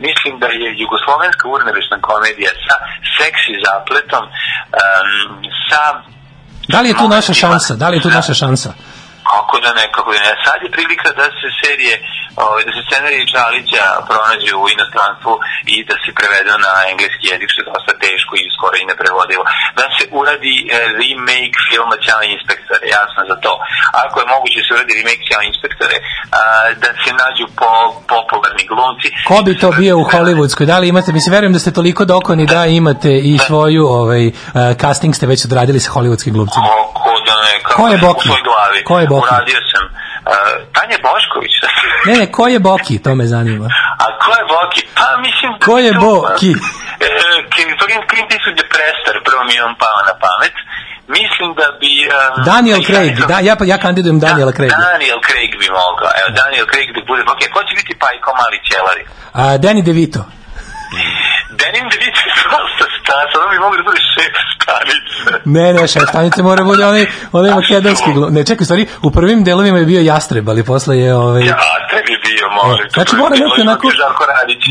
[0.08, 2.76] Mislim da je jugoslovenska urnebesna komedija sa
[3.18, 5.32] seksi zapletom, um,
[5.70, 5.82] sa
[6.74, 7.74] Da li je tu naša šansa?
[7.82, 8.16] Da li je tu Da.
[8.16, 8.72] naša šansa?
[9.34, 10.34] Kako da ne, kako da ne.
[10.46, 11.96] Sad je prilika da se serije,
[12.46, 15.34] ovaj, da se scenariji Čalića pronađu u inostranstvu
[15.74, 19.44] i da se prevedu na engleski jezik, što je dosta teško i skoro i neprevodivo.
[19.80, 20.68] Da se uradi e,
[21.00, 23.54] remake filma Ćao inspektore, ja sam za to.
[24.04, 25.98] Ako je moguće da se uradi remake Ćao inspektore,
[26.38, 26.42] a,
[26.84, 27.72] da se nađu po,
[28.14, 29.08] popularni glumci.
[29.30, 30.66] Ko bi to bio u Hollywoodskoj?
[30.72, 34.34] Da li imate, mislim, verujem da ste toliko dokoni da imate i svoju ovaj, uh,
[34.82, 36.66] casting ste već odradili sa hollywoodskim glumcima.
[36.68, 37.01] Kako
[37.42, 38.20] da ne, kako Ko je ne, Boki?
[38.20, 38.80] u svoj glavi.
[38.84, 39.28] Ko je Boki?
[39.28, 39.86] Uradio sam.
[40.24, 40.34] Uh,
[40.76, 41.54] Tanja Bošković.
[42.08, 42.96] Ne, ne, ko je Boki?
[43.00, 43.68] To me zanima.
[43.98, 44.82] A ko je Boki?
[44.98, 45.50] Pa mislim...
[45.52, 46.52] da Ko je to- Boki?
[47.00, 47.08] E,
[47.80, 50.56] Clint Clint Eastwood je prestar, prvo mi je on pao na pamet.
[51.10, 51.92] Mislim da bi...
[52.08, 54.76] Um, Daniel Craig, da, ja, pa- ja kandidujem Daniela Craiga.
[54.88, 56.10] Daniel Craig bi mogao.
[56.20, 57.44] Evo, Daniel Craig da bude Boki.
[57.46, 59.04] A ko će biti Pajko Mali Ćelari?
[59.34, 60.22] A, Danny DeVito.
[61.54, 65.42] Denim DeVito je dosta star, sad on bi mogu da bude šef stanice.
[65.48, 68.34] Ne, ne, šef stanice mora bude onaj, onaj makedonski glum.
[68.34, 71.10] Ne, čekaj, stvari, u prvim delovima je bio Jastreb, ali posle je...
[71.16, 71.58] Ovaj, Ja,
[71.90, 72.84] te bi bio, može.
[72.90, 73.88] Znači mora neki onako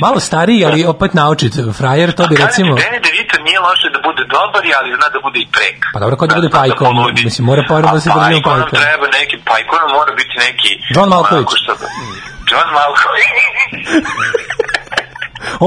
[0.01, 2.73] malo stariji, ali opet naučit frajer, to bi recimo...
[2.77, 5.79] Danny DeVito nije loše da bude dobar, ali zna da bude i prek.
[5.95, 7.25] Pa dobro, ko da bude Zna Pajko, poludi.
[7.25, 8.77] mislim, mora pored da se držimo Pajko nam Pajka.
[8.77, 10.71] treba neki, Pajko nam mora biti neki...
[10.95, 11.11] John
[11.63, 11.77] što-
[12.51, 13.33] John Malkovich.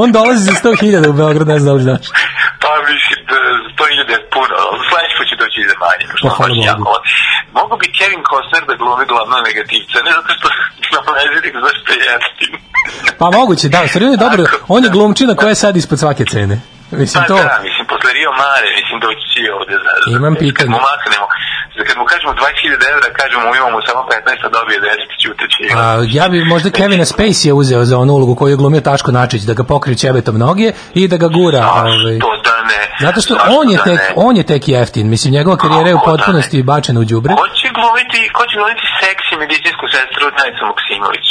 [0.01, 2.05] On dolazi za 100.000 u Beograd, ne znam da li znaš.
[2.63, 3.37] pa mislim da
[3.77, 4.55] 100.000 je puno,
[4.87, 6.05] sledeći put će doći iz manje.
[6.23, 6.99] Pa, hvala Bogu.
[7.59, 10.47] Mogu bi Kevin Costner da glumi glavnog negativca, ne zato što
[10.89, 11.03] znam
[11.67, 12.53] zašto je jeftin.
[13.19, 14.43] Pa moguće, da, stvari on je dobro,
[14.75, 16.55] on je glumčina koja je sad ispod svake cene.
[17.01, 19.75] Mislim, Pa to, da, mislim, posle Rio Mare, mislim, doći će ovde.
[19.85, 20.69] Za, Imam Kad pitanje.
[20.73, 21.25] mu maknemo,
[21.77, 25.63] za kad mu kažemo 20.000 evra, kažemo imamo samo 15, a dobije 10, će uteći.
[25.81, 25.83] A,
[26.17, 29.53] ja bi možda Kevina Spacey uzeo za onu ulogu koju je glumio Taško Načić, da
[29.59, 31.61] ga pokrije ćebetom noge i da ga gura.
[31.71, 32.13] Ovaj.
[32.13, 32.81] Zašto da ne?
[33.05, 34.13] Zato što Zašto on je da tek, ne?
[34.15, 35.05] on je tek jeftin.
[35.13, 37.31] Mislim, njegova karijera je u da potpunosti bačena u đubre.
[37.35, 41.27] Ko će glumiti, ko će glumiti seksi medicinsku sestru Danica Maksimović?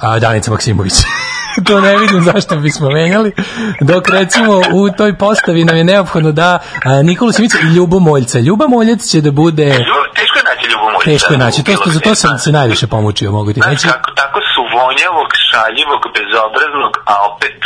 [0.00, 0.94] A Danica Maksimović.
[1.66, 3.32] to ne vidim zašto bismo menjali.
[3.80, 8.38] Dok recimo u toj postavi nam je neophodno da a, Nikolu Simica i Ljubo Moljca.
[8.38, 9.68] Ljuba Moljac će da bude...
[10.14, 11.10] Teško je naći ljubomoljica.
[11.10, 11.64] Teško je naći.
[11.64, 13.88] To, za to sam se najviše pomučio, mogu ti reći.
[13.88, 17.58] kako, tako su vonjavog, šaljivog, bezobraznog, a opet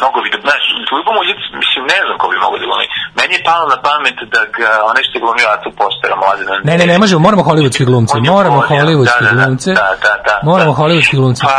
[0.00, 2.86] mnogo vidio, znaš, ljubomoljic, mislim, ne znam ko bi mogo da glumi.
[3.18, 6.46] Meni je palo na pamet da ga, onaj što je glumio Acu Postera, mladen.
[6.68, 8.14] Ne, ne, ne možemo, moramo hollywoodske glumce.
[8.34, 9.70] Moramo vonjav, hollywoodske da, da, da, glumce.
[9.80, 10.34] Da, da, da.
[10.50, 10.78] Moramo da.
[10.80, 11.40] hollywoodske glumce.
[11.48, 11.56] Pa,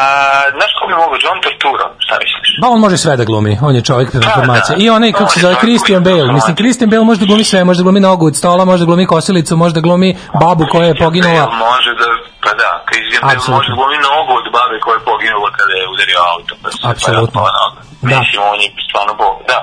[0.57, 2.49] znaš ko bi mogo, John Torturo, šta misliš?
[2.61, 4.73] Ba, on može sve da glumi, on je čovjek transformacije.
[4.75, 4.85] Da, da.
[4.85, 6.31] I onaj, kako se zove, Christian Bale.
[6.37, 6.55] Mislim.
[6.61, 9.05] Christian Bale može da glumi sve, može da glumi nogu od stola, može da glumi
[9.13, 10.09] kosilicu, može da glumi
[10.43, 11.43] babu koja je poginula.
[11.45, 12.07] Bale Može da,
[12.43, 15.83] pa da, Christian Bale može da glumi nogu od babe koja je poginula kada je
[15.93, 16.53] udario auto.
[16.63, 17.39] Pa se Apsolutno.
[17.41, 18.31] parapala noga.
[18.35, 18.41] Da.
[18.51, 19.35] On je stvarno bog.
[19.51, 19.57] Da,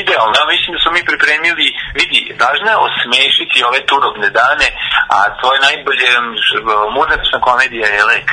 [0.00, 1.66] idealno, ja mislim da smo mi pripremili,
[1.98, 4.68] vidi, važno je osmešiti ove turobne dane,
[5.16, 6.08] a to je najbolje,
[6.96, 8.28] murnačna komedija je lek.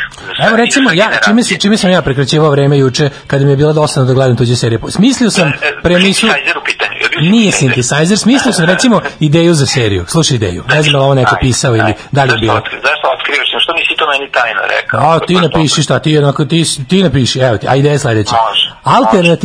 [0.47, 3.73] Evo recimo, ja, čime, se, čime sam ja prekraćivao vreme juče, kada mi je bilo
[3.81, 4.79] dosadno da gledam tuđe serije.
[4.97, 6.27] Smislio sam E, e, premisu...
[6.27, 6.97] Synthesizer u pitanju.
[7.21, 8.15] Nije synthesizer?
[8.15, 10.05] smislio sam recimo ideju za seriju.
[10.07, 10.63] Slušaj ideju.
[10.69, 12.53] Ne znam da ovo neko pisao ili da li je bilo.
[12.53, 13.47] Zašto otkrivaš?
[13.63, 14.99] Što nisi to meni tajno rekao?
[14.99, 18.35] A, ti napiši šta, ti jednako, ti, ti napiši, evo ti, a ideja je sledeća.
[18.49, 18.67] Može,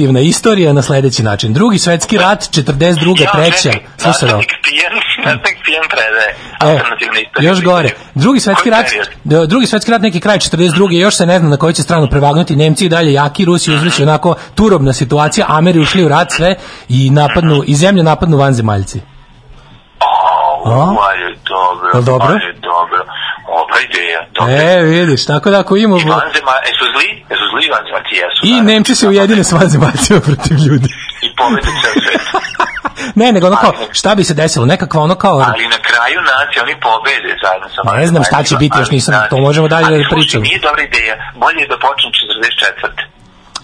[0.02, 1.52] Alternativna istorija na sledeći način.
[1.52, 3.22] Drugi svetski rat, 42.
[3.22, 3.70] Ja, treća.
[3.96, 4.28] Slušaj
[5.90, 6.80] predaje.
[7.40, 7.90] E, još gore.
[8.14, 8.86] Drugi svetski rat,
[9.24, 10.92] da, drugi svetski rat neki kraj 42.
[10.92, 12.56] još se ne zna na koju će stranu prevagnuti.
[12.56, 16.56] Nemci i dalje jaki, Rusi uzvrći onako turobna situacija, Ameri ušli u rat sve
[16.88, 19.11] i napadnu i zemlju napadnu vanzemaljci.
[20.64, 21.88] Ali je dobro.
[21.94, 22.26] Jel dobro?
[22.28, 23.00] Ali je dobro.
[23.46, 24.20] Dobra ideja.
[24.34, 24.54] Dobra.
[24.54, 27.08] E, vidiš, tako da ako imamo I vanzema, jesu zli?
[27.30, 28.14] Jesu zli vanzemaci?
[28.14, 28.40] Jesu.
[28.42, 28.72] i naravno.
[28.72, 30.88] Nemci se ujedine s vanzemaljcima protiv ljudi.
[31.22, 32.22] I pobede ceo svet.
[33.20, 36.62] ne, nego ono kao, šta bi se desilo, nekakva ono kao Ali na kraju nacije
[36.62, 39.86] oni pobede zajedno sa Ne znam šta će biti, još Ali, nisam- to možemo dalje
[39.86, 40.42] ali, da pričamo.
[40.42, 41.14] Nije dobra ideja.
[41.34, 43.02] Bolje je da počne 44.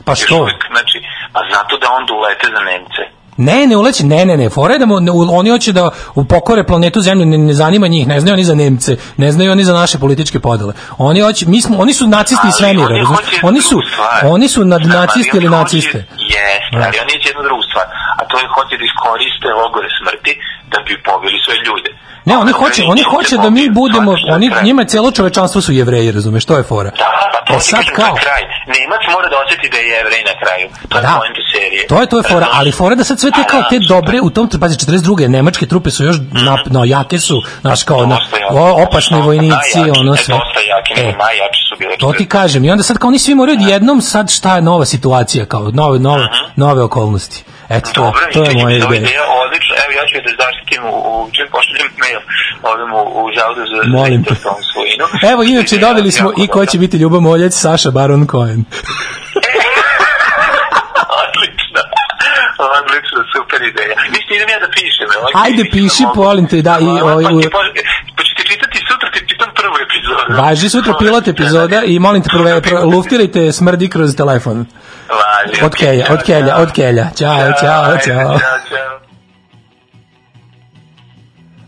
[0.05, 0.36] pa što?
[0.36, 0.96] uvek, znači,
[1.34, 3.03] pa zato da onda ulete za Nemce.
[3.39, 4.86] Ne, ne uleće, ne, ne, ne, fora da
[5.32, 8.97] oni hoće da upokore planetu Zemlju, ne, ne zanima njih, ne znaju oni za Nemce,
[9.16, 10.72] ne znaju oni za naše političke podele.
[10.99, 13.76] Oni hoće, mi smo, oni su nacisti iz svemira, oni hoće Oni su,
[14.24, 15.99] oni su nad nacisti ili hoće- naciste.
[16.18, 16.78] Jeste, Da.
[16.78, 17.86] ali oni će jednu drugu stvar,
[18.18, 20.32] a to je hoće da iskoriste logore smrti
[20.72, 21.91] da bi pobili sve ljude.
[22.24, 25.72] Ne, oni A hoće, oni hoće će da mi budemo, oni njima celo čovečanstvo su
[25.72, 26.91] jevreji, razumeš, to je fora.
[26.91, 28.43] Da, pa to E sad kao, kraj.
[28.66, 30.66] Nemac mora da osjeti da je jevrej na kraju.
[30.89, 31.86] To je da, poenta serije.
[31.86, 33.79] to je to je fora, ali fora da sad sve te A, kao da, te
[33.89, 35.29] dobre u tom pazi 42.
[35.29, 38.18] nemačke trupe su još nap, no jake su, znaš kao na,
[38.87, 40.35] opasni vojnici, ono sve.
[40.35, 40.61] Dosta
[40.97, 41.97] E, najjači su bile.
[41.99, 42.64] To ti kažem.
[42.64, 45.99] I onda sad kao oni svi moraju jednom sad šta je nova situacija, kao nove,
[45.99, 47.45] nove, nove okolnosti.
[47.68, 49.01] Eto, to, to je moja ideja.
[49.01, 49.74] ideja odlično.
[49.85, 52.20] Evo, ja ću da zaštitim u, u čim pošaljem mail
[52.62, 54.35] ovim u, u zavodu za Molim te.
[54.72, 55.05] svojinu.
[55.33, 58.64] Evo, inače, Ideja dobili smo i ko će biti Ljubo Moljec, Saša Baron Cohen.
[61.22, 61.83] Odlično.
[62.79, 63.08] Odlično,
[63.59, 63.97] super ideja.
[64.15, 65.09] Mislim, idem ja da pišem.
[65.17, 67.73] evo, Ajde, piši, molim te, da, i, Pa, ovaj, pa, po-
[68.17, 70.43] Pa ću ti čitati sutra, ti prvu epizodu.
[70.43, 74.67] Važi sutra pilot epizoda i molim te prve, pro, luftirajte smrdi kroz telefon.
[75.21, 75.65] Važi.
[75.65, 77.07] Od kelja, od kelja, od kelja.
[77.17, 78.39] Ćao, ćao, ćao.
[78.39, 78.39] Ćao.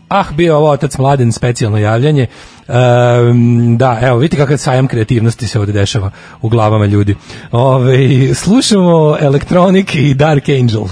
[0.09, 2.27] Ah, bio ovo otac mladen, specijalno javljanje.
[2.67, 6.11] Ehm, da, evo, vidite kakav sajam kreativnosti se ovde dešava
[6.41, 7.15] u glavama ljudi.
[7.51, 7.97] Ove,
[8.35, 10.83] slušamo Electronic i Dark Angel.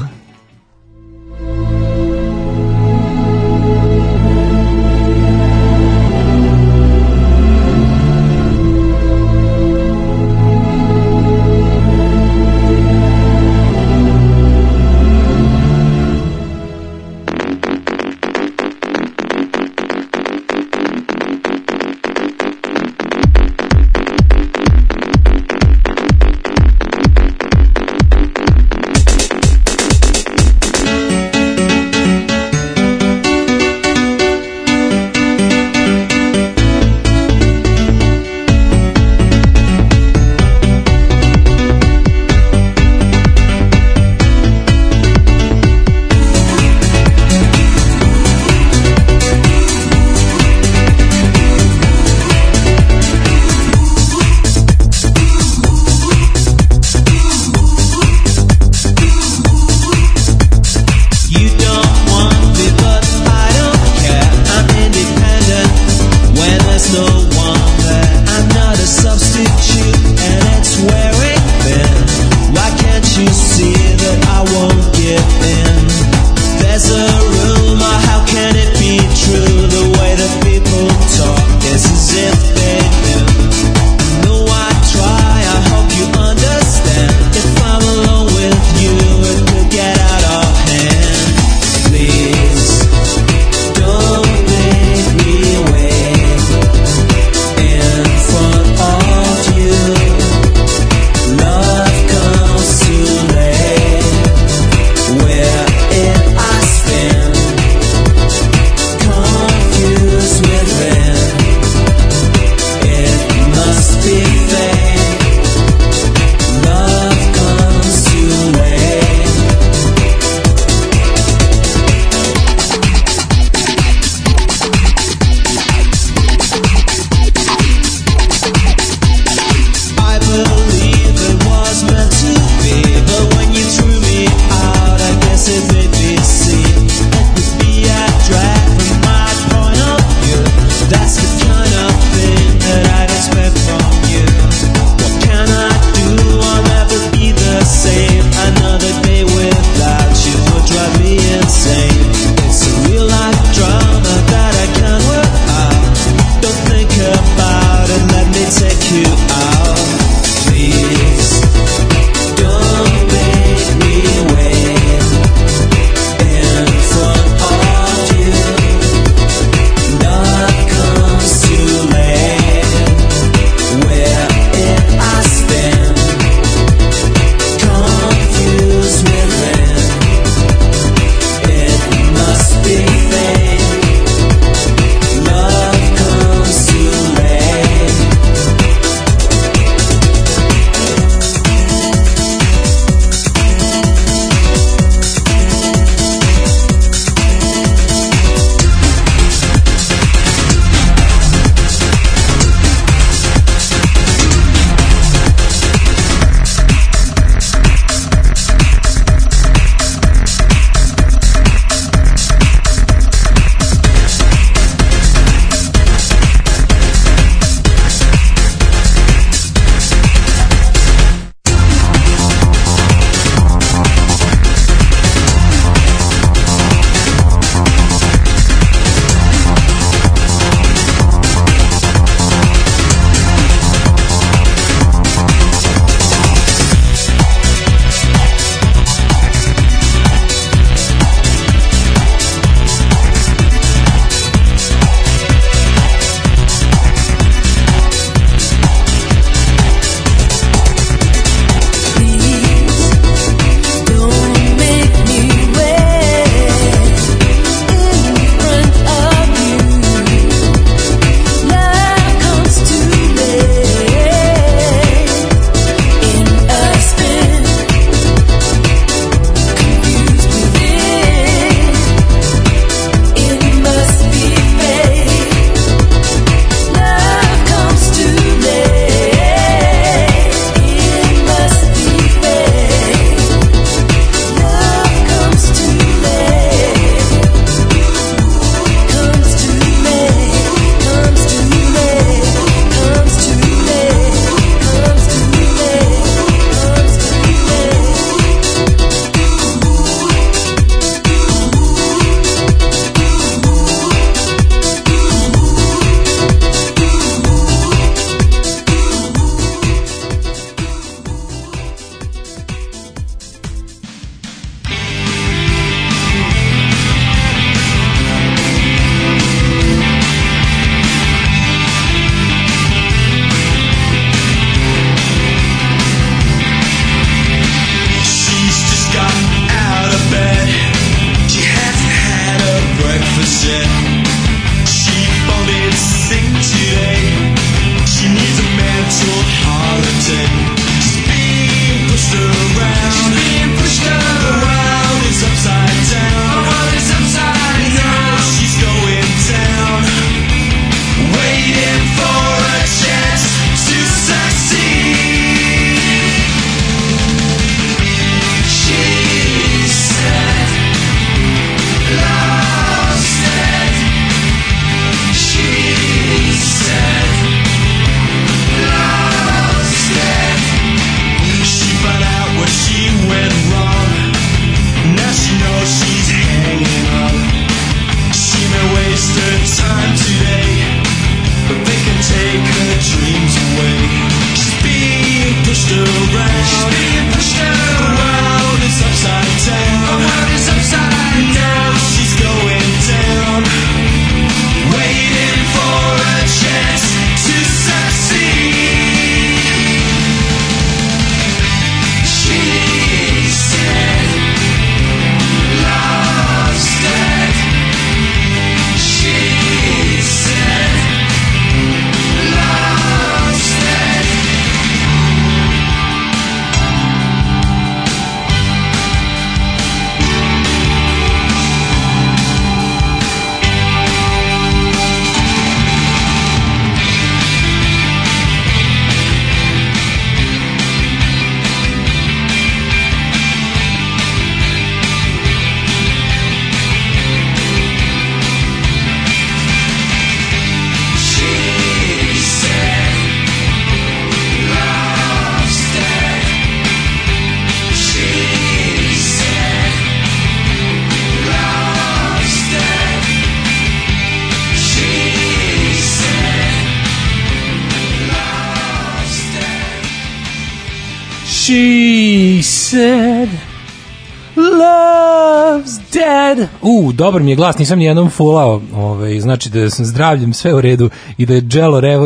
[466.71, 468.61] U, dobar mi je glas, nisam nijednom fulao.
[468.75, 471.43] Ovaj, znači da sam zdravljem sve u redu i da je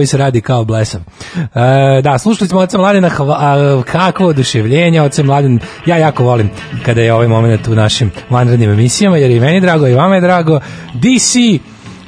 [0.04, 1.02] i se radi kao blesav.
[1.36, 6.50] E, da, slušali smo Oca Mladena, hva, a, kakvo oduševljenje, Oca Mladen, ja jako volim
[6.86, 10.22] kada je ovaj moment u našim vanrednim emisijama, jer i meni drago i vama je
[10.22, 10.60] drago.
[10.94, 11.36] DC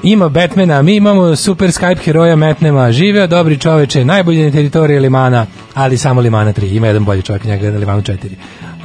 [0.04, 5.46] ima Batmana, mi imamo super Skype heroja Metnema, živeo dobri čoveče, najbolje na teritoriji Limana,
[5.74, 8.18] ali samo Limana 3, ima jedan bolji čovjek, njega je na Limanu 4.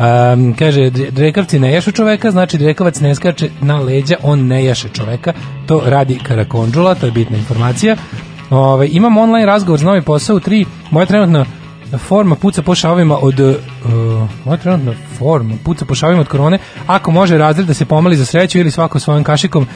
[0.01, 4.89] Um, kaže, drekavci ne jašu čoveka, znači drekavac ne skače na leđa, on ne jaše
[4.89, 5.33] čoveka,
[5.67, 7.97] to radi Karakondžula, to je bitna informacija.
[8.51, 11.45] Ove, imam online razgovor za novi posao u 3, moja trenutna
[11.99, 13.55] forma puca po šavima od uh,
[14.45, 18.25] moja trenutna forma puca po šavima od korone ako može razred da se pomali za
[18.25, 19.69] sreću ili svako svojim kašikom uh,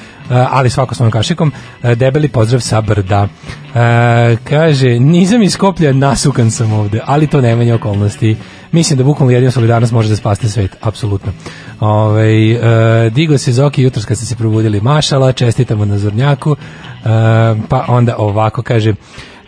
[0.50, 1.52] ali svako svojim kašikom
[1.82, 3.28] uh, debeli pozdrav sa brda.
[4.44, 8.36] Kaže nizam iz Skoplja nasukan sam ovde ali to ne menja okolnosti
[8.74, 11.32] mislim da bukvalno jedina solidarnost može da spaste svet apsolutno
[11.80, 16.56] Ove, uh, digo se Zoki jutros kad ste se probudili mašala čestitamo na Zornjaku uh,
[17.68, 18.94] pa onda ovako kaže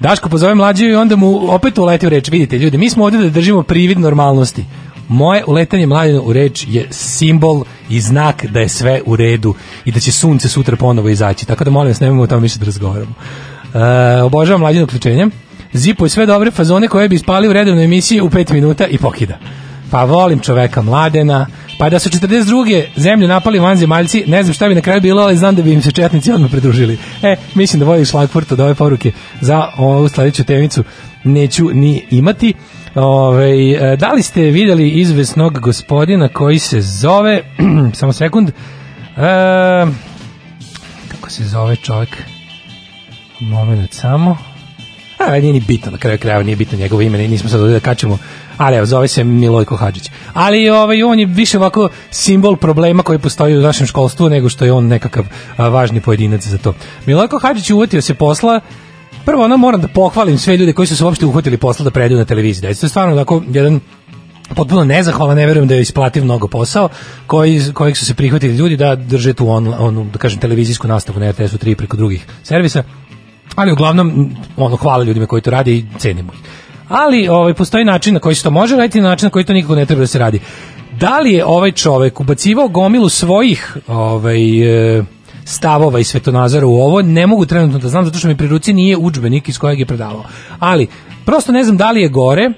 [0.01, 2.31] Daško pozove mlađe i onda mu opet uleti u reč.
[2.31, 4.65] Vidite, ljudi, mi smo ovdje da držimo privid normalnosti.
[5.09, 9.55] Moje uletanje mladinu u reč je simbol i znak da je sve u redu
[9.85, 11.47] i da će sunce sutra ponovo izaći.
[11.47, 13.15] Tako da molim vas, nemojmo o tome više da razgovaramo.
[13.75, 15.27] E, obožavam mladinu uključenje.
[15.73, 18.99] Zipo je sve dobre fazone koje bi ispali u redovnoj emisiji u 5 minuta i
[18.99, 19.39] pokida.
[19.91, 21.47] Pa volim čoveka mladena,
[21.79, 22.85] pa da su 42.
[22.97, 25.83] zemlje napali vanzemaljci, ne znam šta bi na kraju bilo, ali znam da bi im
[25.83, 26.99] se četnici odmah pridružili.
[27.23, 30.85] E, mislim da voliš Šlagfurt od ove poruke za ovu sledeću temicu
[31.25, 32.55] neću ni imati.
[32.95, 37.43] Ove, e, da li ste videli izvesnog gospodina koji se zove,
[37.99, 38.53] samo sekund, e,
[41.09, 42.23] kako se zove čovjek?
[43.41, 44.56] Moment samo.
[45.19, 47.81] A, nije ni bitno, na kraju krajeva nije bitno njegovo ime, nismo sad ovdje da
[47.81, 48.19] kačemo,
[48.57, 50.11] ali evo, zove se Milojko Hadžić.
[50.33, 54.65] Ali ovaj, on je više ovako simbol problema koji postoji u našem školstvu nego što
[54.65, 55.25] je on nekakav
[55.57, 56.75] a, važni pojedinac za to.
[57.07, 58.61] Milojko Hadžić uvatio se posla
[59.27, 62.19] Prvo, ono moram da pohvalim sve ljude koji su se uopšte uhvatili posla da predaju
[62.19, 62.69] na televiziji.
[62.69, 63.81] Da to stvarno tako jedan
[64.55, 66.89] potpuno nezahvala, ne verujem da je isplativ mnogo posao,
[67.27, 71.21] koji, kojeg su se prihvatili ljudi da drže tu on, onu, da kažem, televizijsku nastavu
[71.21, 72.83] na RTS-u 3 preko drugih servisa
[73.57, 76.39] ali uglavnom ono hvala ljudima koji to rade i cenimo ih.
[76.89, 79.53] Ali ovaj postoji način na koji se to može raditi, na način na koji to
[79.53, 80.41] nikako ne treba da se radi.
[81.01, 85.05] Da li je ovaj čovek ubacivao gomilu svojih ovaj e,
[85.45, 88.73] stavova i svetonazora u ovo, ne mogu trenutno da znam zato što mi pri ruci
[88.73, 90.25] nije udžbenik iz kojeg je predavao.
[90.59, 90.87] Ali
[91.25, 92.51] prosto ne znam da li je gore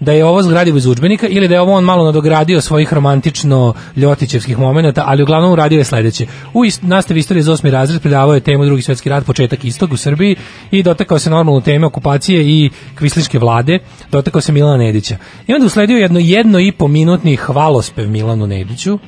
[0.00, 3.74] da je ovo zgradivo iz udžbenika ili da je ovo on malo nadogradio svojih romantično
[3.96, 6.26] ljotićevskih momenata, ali uglavnom uradio je sledeće.
[6.54, 9.92] U ist, nastavi istorije za osmi razred predavao je temu drugi svjetski rat, početak istog
[9.92, 10.36] u Srbiji
[10.70, 13.78] i dotakao se normalno teme okupacije i kvisliške vlade,
[14.10, 15.16] dotakao se Milana Nedića.
[15.46, 18.98] I onda usledio jedno jedno i po minutni hvalospev Milanu Nediću,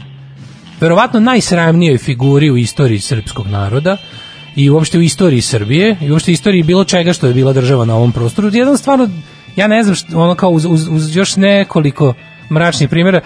[0.81, 3.97] verovatno najsramnijoj figuri u istoriji srpskog naroda,
[4.57, 7.85] i uopšte u istoriji Srbije i uopšte u istoriji bilo čega što je bila država
[7.85, 8.51] na ovom prostoru.
[8.53, 9.09] Jedan stvarno
[9.57, 12.15] ja ne znam što, ono kao uz, uz, uz još nekoliko
[12.51, 13.21] mračnih primjera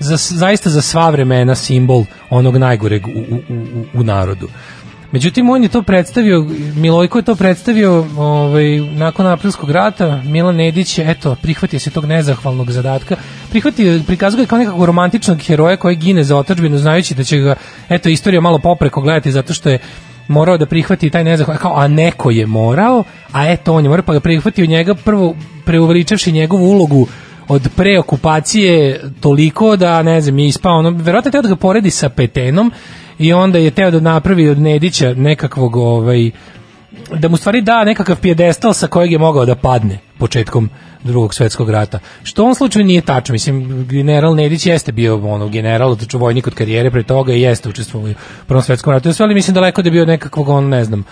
[0.00, 4.48] za, zaista za sva vremena simbol onog najgoreg u, u, u, u narodu.
[5.12, 6.46] Međutim, on je to predstavio,
[6.76, 12.04] Milojko je to predstavio ovaj, nakon aprilskog rata, Milan Nedić je, eto, prihvatio se tog
[12.04, 13.16] nezahvalnog zadatka,
[13.50, 17.54] prihvatio, prikazuje kao nekakvog romantičnog heroja koji gine za otačbinu, znajući da će ga,
[17.88, 19.78] eto, istorija malo popreko gledati zato što je
[20.28, 24.04] morao da prihvati taj nezahval, kao, a neko je morao, a eto on je morao,
[24.06, 27.06] pa ga prihvatio njega prvo preuveličavši njegovu ulogu
[27.48, 31.90] od preokupacije toliko da, ne znam, je ispao, ono, verovatno je teo da ga poredi
[31.90, 32.72] sa Petenom
[33.18, 36.30] i onda je teo da napravi od Nedića nekakvog, ovaj,
[37.14, 40.70] da mu stvari da nekakav pijedestal sa kojeg je mogao da padne početkom
[41.04, 41.98] drugog svetskog rata.
[42.22, 43.32] Što u ovom slučaju nije tačno.
[43.32, 47.68] Mislim, general Nedić jeste bio ono, general, otaču vojnik od karijere, pre toga i jeste
[47.68, 48.14] učestvovao u
[48.46, 49.12] prvom svetskom ratu.
[49.12, 51.04] Sve, ali mislim daleko da je bio nekakvog, ono, ne znam,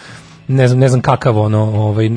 [0.49, 2.11] ne znam, ne znam kakav ono, ovaj,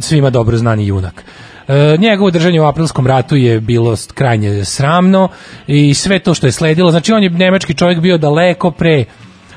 [0.00, 1.24] svima dobro znani junak.
[1.68, 5.28] E, njegovo držanje u aprilskom ratu je bilo krajnje sramno
[5.66, 9.04] i sve to što je sledilo, znači on je nemački čovjek bio daleko pre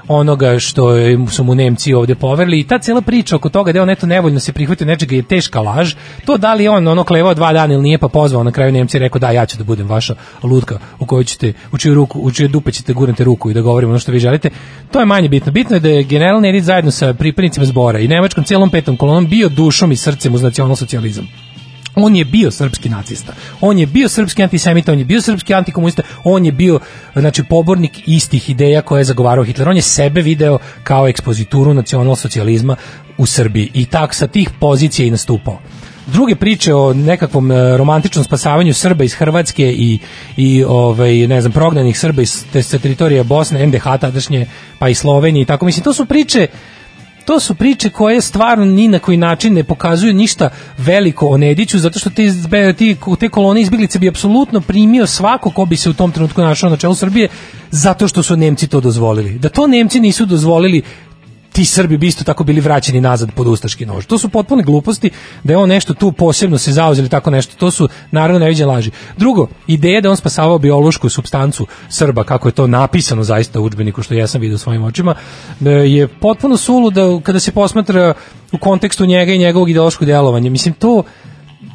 [0.09, 0.89] onoga što
[1.31, 4.39] su mu Nemci ovde poverili i ta cela priča oko toga da on eto nevoljno
[4.39, 5.93] se prihvatio nečega je teška laž.
[6.25, 8.97] To da li on ono klevao dva dana ili nije pa pozvao na kraju Nemci
[8.97, 12.19] i rekao da ja ću da budem vaša lutka u kojoj ćete u čiju ruku
[12.19, 14.49] u čije dupe ćete gurnete ruku i da govorimo ono što vi želite.
[14.91, 15.51] To je manje bitno.
[15.51, 19.27] Bitno je da je general Nedić zajedno sa pripadnicima zbora i nemačkom celom petom kolonom
[19.27, 21.48] bio dušom i srcem uz nacionalsocijalizam
[21.95, 23.33] on je bio srpski nacista.
[23.61, 26.79] On je bio srpski antisemita, on je bio srpski antikomunista, on je bio
[27.15, 29.69] znači pobornik istih ideja koje je zagovarao Hitler.
[29.69, 32.75] On je sebe video kao ekspozituru nacionalsocijalizma
[33.17, 35.59] u Srbiji i tak sa tih pozicija i nastupao.
[36.07, 39.99] druge priče o nekakvom e, romantičnom spasavanju Srba iz Hrvatske i,
[40.37, 44.47] i ovaj, ne znam, prognanih Srba iz te, sa teritorija Bosne, NDH tadašnje,
[44.79, 45.65] pa i Slovenije i tako.
[45.65, 46.47] Mislim, to su priče
[47.29, 51.79] to su priče koje stvarno ni na koji način ne pokazuju ništa veliko o Nediću,
[51.79, 52.23] zato što te,
[52.77, 56.69] ti, te kolone izbjeglice bi apsolutno primio svako ko bi se u tom trenutku našao
[56.69, 57.27] na čelu Srbije,
[57.71, 59.39] zato što su Nemci to dozvolili.
[59.39, 60.81] Da to Nemci nisu dozvolili,
[61.59, 64.05] ti Srbi bi isto tako bili vraćeni nazad pod ustaški nož.
[64.05, 65.09] To su potpune gluposti
[65.43, 67.55] da je on nešto tu posebno se zauzeli tako nešto.
[67.55, 68.91] To su naravno neviđene laži.
[69.17, 74.03] Drugo, ideja da on spasavao biološku supstancu Srba, kako je to napisano zaista u udžbeniku
[74.03, 75.15] što ja sam vidio svojim očima,
[75.65, 78.13] e, je potpuno suludo kada se posmatra
[78.51, 80.49] u kontekstu njega i njegovog ideološkog djelovanja.
[80.49, 81.03] Mislim, to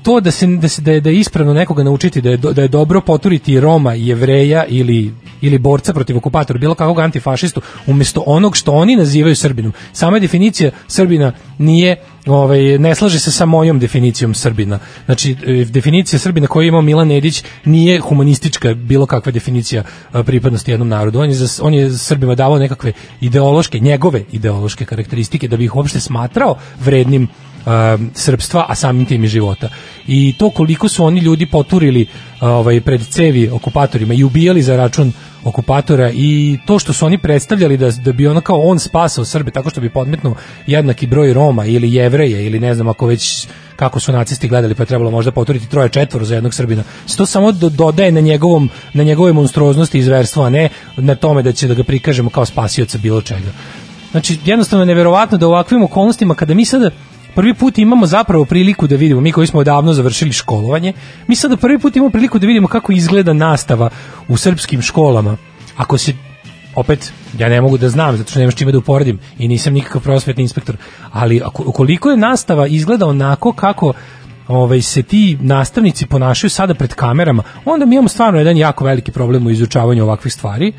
[0.05, 2.63] to da se da se da je, da je ispravno nekoga naučiti da je da
[2.63, 8.57] je dobro poturiti Roma, Jevreja ili ili borca protiv okupatora, bilo kakvog antifašistu, umjesto onog
[8.57, 9.73] što oni nazivaju Srbinom.
[9.93, 11.97] Sama definicija Srbina nije,
[12.27, 14.79] ovaj, ne slaže se sa mojom definicijom Srbina.
[15.05, 19.83] Znači, e, definicija Srbina koju je imao Milan Nedić nije humanistička bilo kakva definicija
[20.15, 21.21] e, pripadnosti jednom narodu.
[21.21, 25.77] On je, za, on je Srbima davao nekakve ideološke, njegove ideološke karakteristike da bi ih
[25.77, 27.29] uopšte smatrao vrednim
[27.67, 29.69] um, srpstva, a samim tim i života.
[30.07, 32.07] I to koliko su oni ljudi poturili
[32.41, 35.13] ovaj pred cevi okupatorima i ubijali za račun
[35.45, 39.51] okupatora i to što su oni predstavljali da da bi ono kao on spasao Srbe
[39.51, 40.35] tako što bi podmetnuo
[40.67, 43.47] jednaki broj Roma ili Jevreje ili ne znam ako već
[43.77, 46.83] kako su nacisti gledali pa je trebalo možda poturiti troje četvoro za jednog Srbina.
[47.07, 51.15] Se to samo do- dodaje na njegovom na njegove monstruoznosti i zverstvo, a ne na
[51.15, 53.51] tome da će da ga prikažemo kao spasioca bilo čega.
[54.11, 56.91] Znači, jednostavno je neverovatno da u ovakvim okolnostima, kada mi sada
[57.35, 60.93] prvi put imamo zapravo priliku da vidimo, mi koji smo odavno završili školovanje,
[61.27, 63.91] mi sada prvi put imamo priliku da vidimo kako izgleda nastava
[64.29, 65.37] u srpskim školama.
[65.77, 66.13] Ako se
[66.75, 70.03] opet ja ne mogu da znam zato što nemaš čime da uporedim i nisam nikakav
[70.03, 70.77] prosvetni inspektor,
[71.13, 73.93] ali ako, ukoliko je nastava izgleda onako kako
[74.49, 79.13] ovaj se ti nastavnici ponašaju sada pred kamerama, onda mi imamo stvarno jedan jako veliki
[79.13, 80.73] problem u izučavanju ovakvih stvari.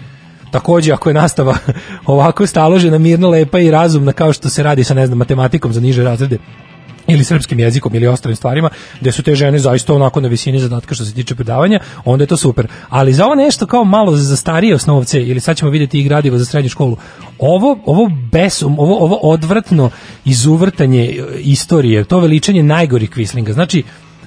[0.55, 1.57] Takođe, ako je nastava
[2.05, 5.81] ovako staložena, mirno, lepa i razumna kao što se radi sa, ne znam, matematikom za
[5.81, 6.37] niže razrede,
[7.07, 8.69] ili srpskim jezikom ili ostalim stvarima,
[9.01, 12.27] gde su te žene zaista onako na visini zadatka što se tiče predavanja, onda je
[12.27, 12.67] to super.
[12.89, 16.37] Ali za ovo nešto kao malo za starije osnovce, ili sad ćemo vidjeti i gradivo
[16.37, 16.97] za srednju školu,
[17.39, 19.89] ovo, ovo besum, ovo, ovo odvratno
[20.25, 23.83] izuvrtanje istorije, to veličanje najgorih kvislinga, znači,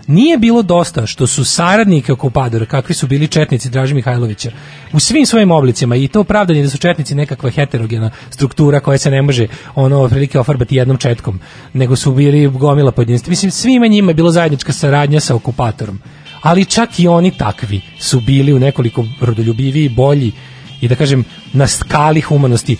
[0.09, 4.51] nije bilo dosta što su saradnike okupadora, kakvi su bili četnici Draže Mihajlovića,
[4.93, 9.11] u svim svojim oblicima i to opravdanje da su četnici nekakva heterogena struktura koja se
[9.11, 11.41] ne može ono otprilike ofarbati jednom četkom,
[11.73, 13.31] nego su bili gomila pojedinstva.
[13.31, 16.01] Mislim, svima njima je bilo zajednička saradnja sa okupatorom.
[16.43, 20.33] Ali čak i oni takvi su bili u nekoliko rodoljubiviji, bolji
[20.81, 22.77] i da kažem na skali humanosti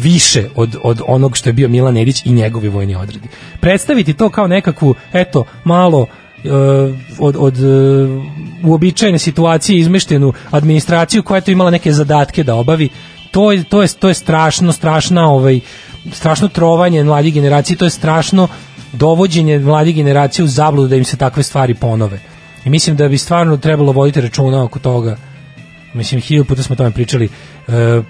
[0.00, 3.28] više od, od onog što je bio Milan Nedić i njegovi vojni odredi.
[3.60, 6.06] Predstaviti to kao nekakvu, eto, malo
[6.44, 6.48] e,
[7.18, 7.66] od, od e,
[8.64, 12.88] uobičajene situacije izmeštenu administraciju koja je to imala neke zadatke da obavi,
[13.30, 15.60] to je, to je, to je strašno, strašna ovaj,
[16.12, 18.48] strašno trovanje mladih generacije, to je strašno
[18.92, 22.20] dovođenje mladih generacija u zabludu da im se takve stvari ponove.
[22.64, 25.16] I mislim da bi stvarno trebalo voditi računa oko toga.
[25.94, 27.28] Mislim, hiljadu puta smo o tome pričali.
[27.68, 28.02] E,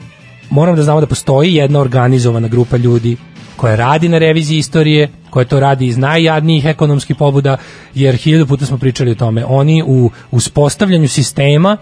[0.50, 3.16] moram da znamo da postoji jedna organizovana grupa ljudi
[3.56, 7.56] koja radi na reviziji istorije, koja to radi iz najjadnijih ekonomskih pobuda,
[7.94, 9.44] jer hiljadu puta smo pričali o tome.
[9.44, 11.76] Oni u uspostavljanju sistema,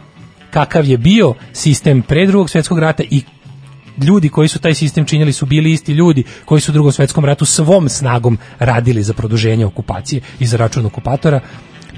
[0.51, 3.23] kakav je bio sistem pre drugog svjetskog rata i
[4.03, 7.25] ljudi koji su taj sistem činili su bili isti ljudi koji su u drugom svetskom
[7.25, 11.41] ratu svom snagom radili za produženje okupacije i za račun okupatora.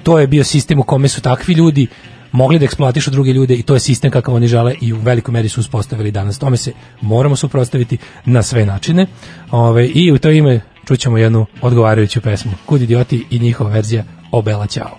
[0.02, 1.86] To je bio sistem u kome su takvi ljudi
[2.32, 5.32] mogli da eksploatišu druge ljude i to je sistem kakav oni žele i u velikoj
[5.32, 6.38] meri su uspostavili danas.
[6.38, 9.06] Tome se moramo suprotstaviti na sve načine.
[9.50, 12.52] Ove, I u to ime čućemo jednu odgovarajuću pesmu.
[12.66, 14.98] Kud idioti i njihova verzija Obela Ćao.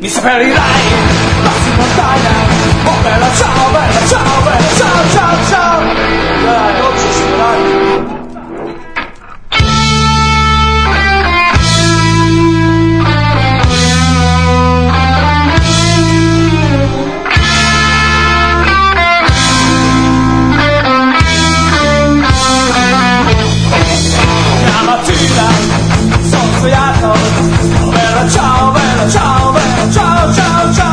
[0.00, 0.82] Mi saperi dai,
[1.44, 2.32] passi in montagna
[2.86, 6.81] Oh bella ciao, bella ciao, bella ciao, ciao,
[28.22, 30.91] 了唱，为了唱，为了唱，唱唱。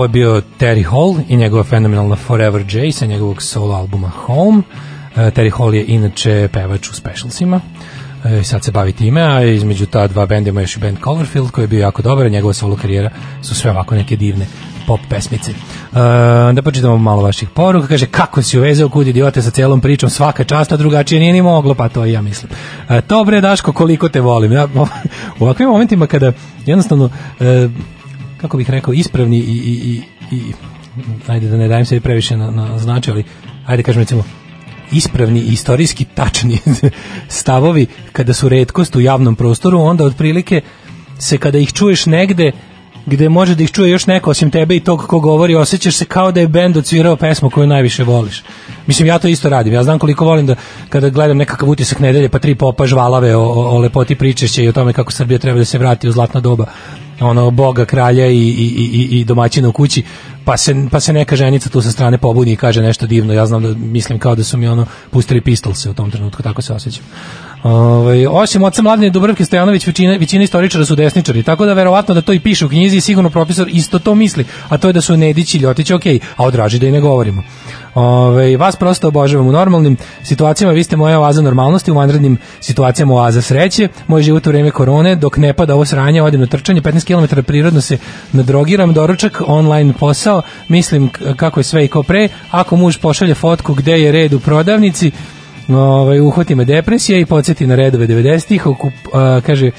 [0.00, 4.62] Ovo je bio Terry Hall i njegova fenomenalna Forever J sa njegovog solo albuma Home.
[5.16, 7.60] E, Terry Hall je inače pevač u specialsima.
[8.24, 11.50] E, sad se bavi time, a između ta dva benda ima još i band Cloverfield
[11.50, 13.10] koji je bio jako dobar, njegova solo karijera
[13.42, 14.46] su sve ovako neke divne
[14.86, 15.50] pop pesmice.
[15.50, 15.54] E,
[16.52, 17.88] da počitamo malo vaših poruka.
[17.88, 21.74] Kaže, kako si uvezao kud idiote sa celom pričom, svaka časta drugačije nije ni moglo,
[21.74, 22.52] pa to i ja mislim.
[22.88, 24.52] E, to bre, Daško, koliko te volim.
[24.52, 24.68] Ja,
[25.38, 26.32] u ovakvim momentima kada
[26.66, 27.10] jednostavno
[27.40, 27.68] e,
[28.40, 30.52] kako bih rekao, ispravni i, i, i, i
[31.26, 33.24] ajde da ne dajem se previše na, na značaj, ali
[33.66, 34.24] ajde kažem recimo,
[34.92, 36.58] ispravni i istorijski tačni
[37.28, 40.60] stavovi kada su redkost u javnom prostoru, onda otprilike
[41.18, 42.52] se kada ih čuješ negde
[43.06, 46.04] gde može da ih čuje još neko osim tebe i tog ko govori, osjećaš se
[46.04, 48.42] kao da je bend odsvirao pesmu koju najviše voliš.
[48.86, 49.72] Mislim, ja to isto radim.
[49.72, 50.54] Ja znam koliko volim da
[50.88, 54.68] kada gledam nekakav utisak nedelje, pa tri popa žvalave o, o, o lepoti pričešća i
[54.68, 56.66] o tome kako Srbija treba da se vrati u zlatna doba
[57.20, 60.02] ono boga kralja i, i, i, i domaćina u kući
[60.44, 63.32] pa se, pa se neka ženica tu sa strane pobuni i kaže nešto divno.
[63.32, 66.62] Ja znam da mislim kao da su mi ono pustili pistolse u tom trenutku tako
[66.62, 67.04] se osjećam
[67.62, 72.20] Ovaj osim oca Mladene Dubravke Stojanović većina većina istoričara su desničari, tako da verovatno da
[72.20, 75.00] to i piše u knjizi i sigurno profesor isto to misli, a to je da
[75.00, 76.06] su Nedić i Ljotić ok,
[76.36, 77.42] a o Draži da i ne govorimo.
[77.94, 83.14] Ove, vas prosto obožavam u normalnim situacijama, vi ste moja oaza normalnosti, u vanrednim situacijama
[83.14, 86.80] oaza sreće, moj život u vreme korone, dok ne pada ovo sranje, odim na trčanje,
[86.80, 87.98] 15 km prirodno se
[88.32, 93.74] nadrogiram, doručak, online posao, mislim kako je sve i ko pre, ako muž pošalje fotku
[93.74, 95.10] gde je red u prodavnici,
[95.74, 99.70] ovaj, uhvati me depresija i podsjeti na redove 90-ih, okup, a, kaže,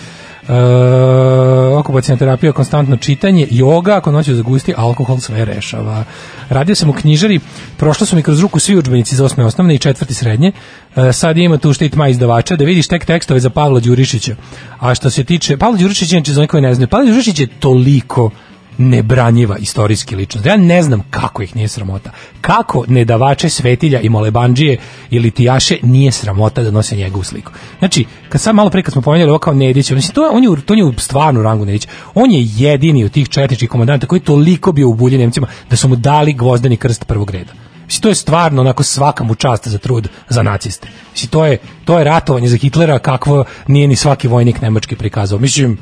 [0.41, 6.03] Uh, okupacijna terapija, konstantno čitanje, joga, ako noću zagusti, alkohol sve rešava.
[6.49, 7.39] Radio sam u knjižari,
[7.77, 10.51] prošlo su mi kroz ruku svi udžbenici za osme osnovne i četvrti srednje.
[10.95, 14.35] Uh, sad ima tu štit ma izdavača, da vidiš tek tekstove za Pavla Đurišića.
[14.79, 18.29] A što se tiče, Pavla Đurišić, inače za koje ne znaju, Pavla Đurišić je toliko
[18.77, 20.45] nebranjiva istorijski ličnost.
[20.45, 22.11] Ja ne znam kako ih nije sramota.
[22.41, 24.77] Kako nedavače svetilja i molebandžije
[25.09, 27.51] ili tijaše nije sramota da nose njegovu sliku.
[27.79, 30.61] Znači, kad sam malo pre kad smo pomenuli ovo kao Nedić, mislim, to on je,
[30.65, 31.87] to je u stvarnu rangu Nedić.
[32.13, 35.75] On je jedini od tih četničkih komandanta koji je toliko bio u bulji Nemcima da
[35.75, 37.51] su mu dali gvozdeni krst prvog reda.
[37.85, 40.87] Mislim, to je stvarno onako svaka mu čast za trud za naciste.
[41.11, 45.39] Mislim, to je, to je ratovanje za Hitlera kakvo nije ni svaki vojnik nemački prikazao.
[45.39, 45.77] Mislim,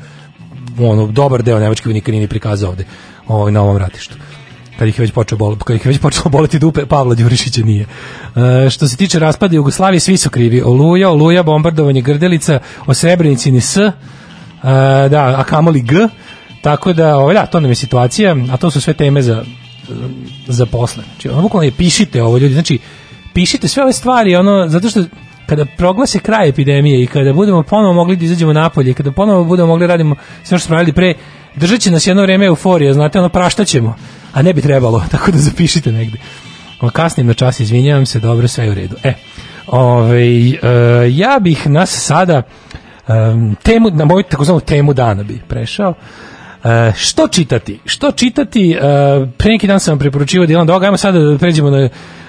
[0.78, 2.84] ono dobar deo nemačkih vojnika nije ni prikazao ovde
[3.28, 4.14] ovaj na ovom ratištu
[4.80, 7.62] kad ih je već počeo bol, kad ih je već počelo boleti dupe Pavla Đurišića
[7.64, 7.86] nije.
[8.36, 10.62] E, što se tiče raspada Jugoslavije svi su krivi.
[10.62, 13.76] Oluja, Oluja, bombardovanje Grdelica, o Srebrenici ni S.
[13.76, 13.92] E,
[15.10, 16.08] da, a kamoli G.
[16.62, 19.44] Tako da, ovaj, da, to nam je situacija, a to su sve teme za
[20.48, 21.04] za posle.
[21.04, 22.78] Znači, ono bukvalno je pišite ovo ljudi, znači
[23.32, 25.04] pišite sve ove stvari, ono, zato što
[25.50, 29.66] kada proglase kraj epidemije i kada budemo ponovo mogli da izađemo napolje kada ponovo budemo
[29.66, 31.14] mogli da radimo sve što smo radili pre,
[31.56, 33.96] držat će nas jedno vreme euforija, znate, ono praštaćemo,
[34.32, 36.18] a ne bi trebalo, tako da zapišite negde.
[36.92, 38.96] Kasnim na čas, izvinjavam se, dobro, sve je u redu.
[39.02, 39.14] E,
[39.66, 40.58] ovaj, e,
[41.10, 42.42] ja bih nas sada
[43.08, 45.94] em, temu, na moju takozvanu temu dana bi prešao.
[46.64, 47.78] E, što čitati?
[47.84, 48.72] Što čitati?
[48.72, 48.78] E,
[49.36, 51.88] pre neki dan sam vam preporučivao Dilan Dog, ajmo sada da pređemo na,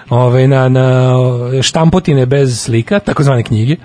[0.09, 1.13] ovaj, na, na
[1.61, 3.75] štampotine bez slika, takozvane knjige.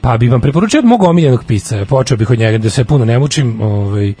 [0.00, 3.04] Pa bi vam preporučio od mog omiljenog pisca, počeo bih od njega da se puno
[3.04, 4.14] ne mučim, ovaj, e,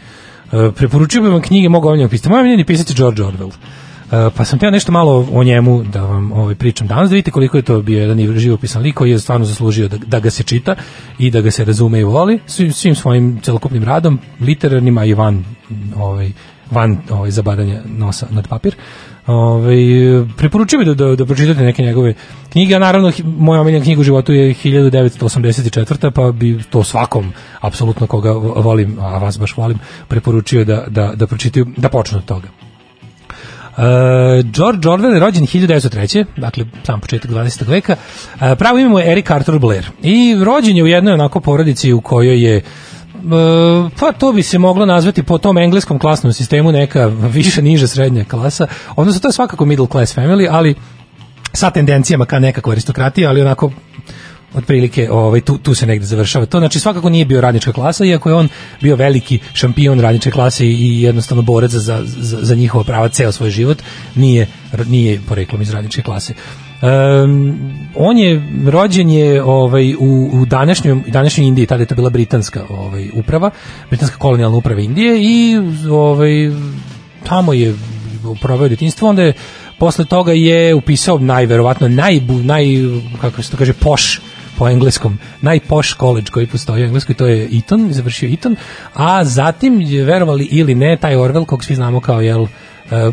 [0.76, 2.28] preporučio bih vam knjige mog omiljenog pisca.
[2.28, 3.50] Moj omiljeni pisac je George Orwell.
[3.50, 7.30] E, pa sam teo nešto malo o njemu da vam ovaj, pričam danas, da vidite
[7.30, 10.42] koliko je to bio jedan živopisan lik koji je stvarno zaslužio da, da ga se
[10.42, 10.74] čita
[11.18, 15.44] i da ga se razume i voli svim, svim svojim celokupnim radom, literarnima i van,
[15.96, 16.30] ovaj,
[16.70, 18.74] van ovaj, zabadanja nosa nad papir.
[19.26, 19.76] Ovaj
[20.36, 22.14] preporučujem da, da, da pročitate neke njegove
[22.52, 26.10] knjige, a naravno moja omiljena knjiga u životu je 1984.
[26.10, 29.78] pa bi to svakom apsolutno koga vo- volim, a vas baš volim,
[30.08, 32.65] preporučio da, da, da pročitaju, da počnu od toga.
[33.76, 33.82] Uh,
[34.52, 36.24] George Orwell je rođen 1903.
[36.36, 37.68] Dakle, sam početak 20.
[37.68, 37.96] veka.
[38.34, 39.90] Uh, pravo ime mu je Eric Arthur Blair.
[40.02, 42.62] I rođen je u jednoj onako porodici u kojoj je
[43.16, 47.86] Uh, pa to bi se moglo nazvati po tom engleskom klasnom sistemu neka više niža
[47.86, 48.66] srednja klasa.
[48.96, 50.74] Odnosno to je svakako middle class family, ali
[51.52, 53.70] sa tendencijama ka nekakva aristokratija, ali onako
[54.56, 56.46] otprilike ovaj tu tu se negde završava.
[56.46, 58.48] To znači svakako nije bio radnička klasa iako je on
[58.80, 63.50] bio veliki šampion radničke klase i, jednostavno borac za, za, za, njihovo prava ceo svoj
[63.50, 63.82] život,
[64.14, 64.46] nije
[64.86, 66.34] nije poreklom iz radničke klase.
[66.82, 67.58] Um,
[67.94, 72.64] on je rođen je ovaj u, u današnjoj današnjoj Indiji, tada je to bila britanska
[72.70, 73.50] ovaj uprava,
[73.88, 75.56] britanska kolonijalna uprava Indije i
[75.90, 76.50] ovaj
[77.24, 77.74] tamo je
[78.42, 79.32] proveo detinjstvo, onda je
[79.78, 82.66] posle toga je upisao najverovatno naj naj
[83.20, 84.20] kako se to kaže poš
[84.58, 88.56] po engleskom, najpoš college koji postoji u Engleskoj, to je Eton, završio Eton,
[88.94, 92.46] a zatim verovali ili ne, taj Orwell, kog svi znamo kao jel, e,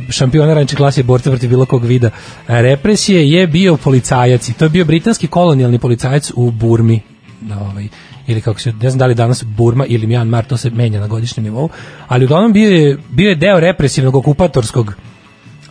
[0.10, 2.10] šampiona ranče klase borca protiv bilo kog vida
[2.48, 7.02] represije je bio policajac i to je bio britanski kolonijalni policajac u Burmi.
[7.42, 7.88] Na ovaj
[8.28, 11.08] ili kako se ne znam da li danas Burma ili Myanmar to se menja na
[11.08, 11.70] godišnjem nivou
[12.08, 14.94] ali uglavnom bio je bio je deo represivnog okupatorskog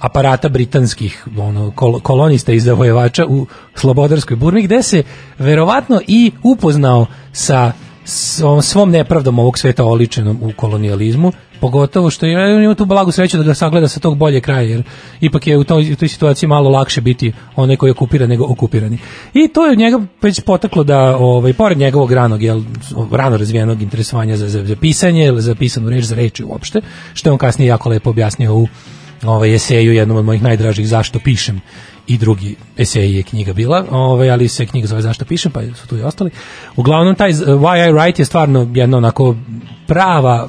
[0.03, 5.03] aparata britanskih ono, kol kolonista i zavojevača u slobodarskoj Burmi, gde se
[5.39, 7.73] verovatno i upoznao sa
[8.62, 13.43] svom nepravdom ovog sveta oličenom u kolonijalizmu, pogotovo što je ima tu blagu sreću da
[13.43, 14.83] ga sagleda sa tog bolje kraja, jer
[15.20, 18.99] ipak je u toj, u toj situaciji malo lakše biti onaj koji okupira nego okupirani.
[19.35, 22.62] I to je njega već potaklo da, ovaj, pored njegovog ranog, jel,
[23.11, 26.81] rano razvijenog interesovanja za, za, za pisanje, za pisanu reč, za reči uopšte,
[27.15, 28.69] što je on kasnije jako lepo objasnio u
[29.23, 31.61] ovaj eseju jednom od mojih najdražih zašto pišem
[32.07, 35.89] i drugi esej je knjiga bila, ovaj, ali se knjiga zove zašto pišem, pa su
[35.89, 36.31] tu i ostali.
[36.77, 39.36] Uglavnom, taj z- Why I Write je stvarno jedna onako
[39.86, 40.49] prava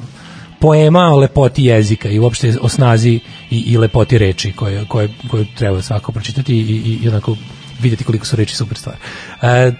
[0.60, 3.20] poema o lepoti jezika i uopšte o snazi
[3.50, 7.36] i, i lepoti reči koje, koje, koje treba svako pročitati i, i, i onako
[7.80, 8.96] vidjeti koliko su reči super stvar.
[9.42, 9.72] E,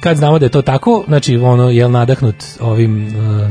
[0.00, 3.50] kad znamo da je to tako, znači ono je nadahnut ovim uh,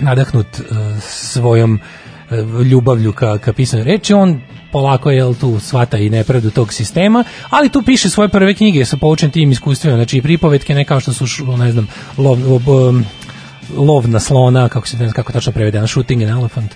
[0.00, 1.80] nadahnut uh, svojom
[2.70, 4.40] ljubavlju ka, ka pisanju reči, on
[4.72, 8.96] polako je tu svata i nepravdu tog sistema, ali tu piše svoje prve knjige sa
[8.96, 11.26] poučen tim iskustvima, znači i pripovetke, ne kao što su,
[11.56, 11.88] ne znam,
[12.18, 12.38] lov,
[12.68, 13.04] um,
[13.76, 16.74] lov na slona, kako se ne znam kako tačno prevedeno, shooting an elephant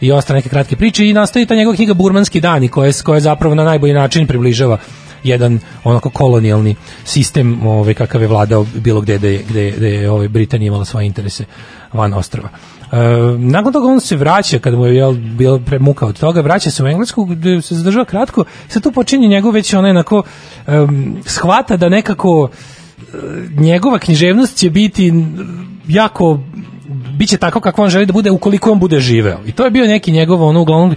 [0.00, 3.54] i ostale neke kratke priče i nastaje ta njegova knjiga Burmanski dani koja, koja zapravo
[3.54, 4.78] na najbolji način približava
[5.24, 10.10] jedan onako kolonijalni sistem ovaj kakav je vladao bilo gde da je, gde, gde je
[10.10, 11.44] ovaj Britanija imala svoje interese
[11.92, 12.48] van ostrva.
[12.92, 12.96] E,
[13.38, 16.84] nakon toga on se vraća kad mu je jel, bilo premuka od toga, vraća se
[16.84, 20.22] u Englesku gde se zadržava kratko, sad tu počinje njegov već onaj onako
[20.66, 22.50] um, shvata da nekako
[23.56, 25.12] njegova književnost će biti
[25.88, 26.38] jako
[27.18, 29.38] biće tako kako on želi da bude ukoliko on bude živeo.
[29.46, 30.96] I to je bio neki njegov ono uglavnom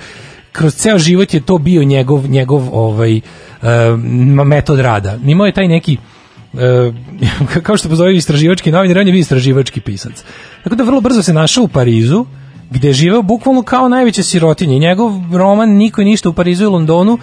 [0.51, 3.21] kroz ceo život je to bio njegov njegov ovaj
[3.61, 5.17] um, metod rada.
[5.25, 6.12] Imao je taj neki e,
[7.63, 10.23] kao što pozove istraživački novinar, on je istraživački pisac.
[10.63, 12.25] Tako da vrlo brzo se našao u Parizu,
[12.69, 14.77] gde je živeo bukvalno kao najveća sirotinja.
[14.77, 17.19] Njegov roman Niko i ništa u Parizu i Londonu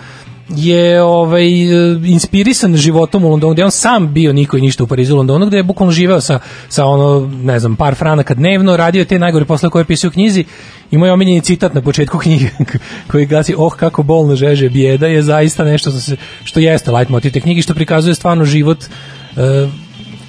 [0.57, 4.87] je ovaj e, inspirisan životom u Londonu, gde on sam bio niko i ništa u
[4.87, 6.39] Parizu i Londonu, gde je bukvalno živeo sa,
[6.69, 10.09] sa ono, ne znam, par franaka dnevno, radio je te najgore posle koje je pisao
[10.09, 10.45] u knjizi
[10.91, 12.51] i moj omiljeni citat na početku knjige
[13.11, 17.33] koji glasi, oh kako bolno žeže bijeda je zaista nešto što, se, što jeste leitmotiv
[17.33, 19.20] te knjige, što prikazuje stvarno život e,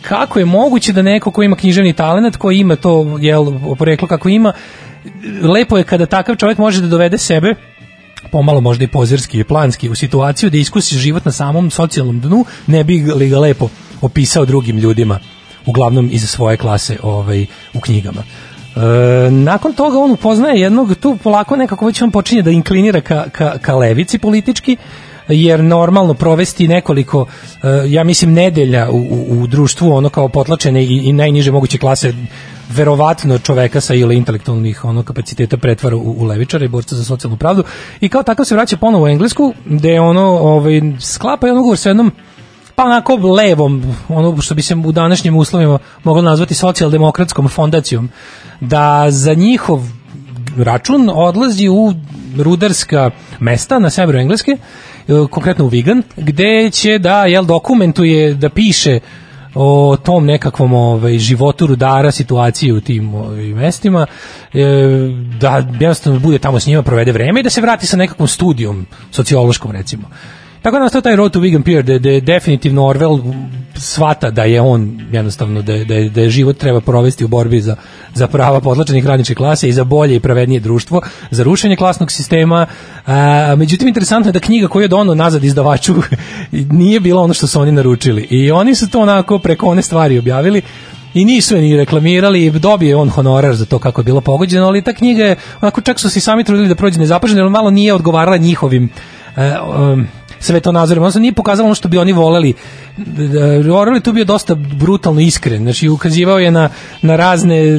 [0.02, 3.46] kako je moguće da neko ko ima književni talent, ko ima to jel,
[3.78, 4.54] poreklo kako ima,
[5.42, 7.56] lepo je kada takav čovjek može da dovede sebe
[8.32, 12.46] pomalo možda i pozirski i planski u situaciju da iskusi život na samom socijalnom dnu,
[12.68, 13.70] ne bi li ga lepo
[14.02, 15.20] opisao drugim ljudima,
[15.66, 18.24] uglavnom iz svoje klase ovaj, u knjigama.
[18.76, 23.30] E, nakon toga on upoznaje jednog, tu polako nekako već on počinje da inklinira ka,
[23.30, 24.78] ka, ka levici politički,
[25.28, 27.26] jer normalno provesti nekoliko,
[27.64, 31.78] e, ja mislim, nedelja u, u, u društvu, ono kao potlačene i, i najniže moguće
[31.78, 32.14] klase,
[32.70, 37.38] verovatno čoveka sa ili intelektualnih ono kapaciteta pretvara u, u levičara i borca za socijalnu
[37.38, 37.64] pravdu.
[38.02, 41.90] I kao takav se vraća ponovo u Englesku gde ono ovaj sklapa jedan ugovor sa
[41.90, 42.12] jednom
[42.76, 48.10] pa onako levom, ono što bi se u današnjim uslovima moglo nazvati socijaldemokratskom fondacijom,
[48.60, 49.84] da za njihov
[50.58, 51.94] račun odlazi u
[52.38, 54.58] rudarska mesta na severu Engleske,
[55.30, 59.00] konkretno u Vigan, gde će da jel dokumentuje, da piše
[59.56, 64.06] o tom nekakvom ovaj životu rudara, situaciji u tim ovaj, mestima,
[64.54, 64.66] e,
[65.40, 68.86] da jednostavno bude tamo s njima, provede vreme i da se vrati sa nekakvom studijom,
[69.12, 70.04] sociološkom recimo.
[70.62, 73.34] Tako da nastao taj Road to Vegan Pier, da, je definitivno Orwell
[73.76, 77.28] svata da je on jednostavno, da, je- da, je- da je život treba provesti u
[77.28, 77.76] borbi za,
[78.14, 81.02] za prava potlačenih radničke klase i za bolje i pravednije društvo,
[81.32, 82.66] za rušenje klasnog sistema.
[83.08, 85.94] A, međutim, interesantno je da knjiga koju je donao nazad izdavaču
[86.52, 88.22] nije bila ono što su oni naručili.
[88.22, 90.62] I oni su to onako preko one stvari objavili
[91.14, 94.82] i nisu je ni reklamirali, dobije on honorar za to kako je bilo pogođeno, ali
[94.82, 97.70] ta knjiga je, onako čak su se i sami trudili da prođe nezapaženo, jer malo
[97.72, 98.90] nije odgovarala njihovim
[99.38, 99.52] e,
[99.94, 100.08] um,
[100.42, 102.54] svetonazorima, odnosno nije pokazalo ono što bi oni voleli.
[102.98, 106.70] Orwell je tu bio dosta brutalno iskren, znači ukazivao je na,
[107.02, 107.72] na razne,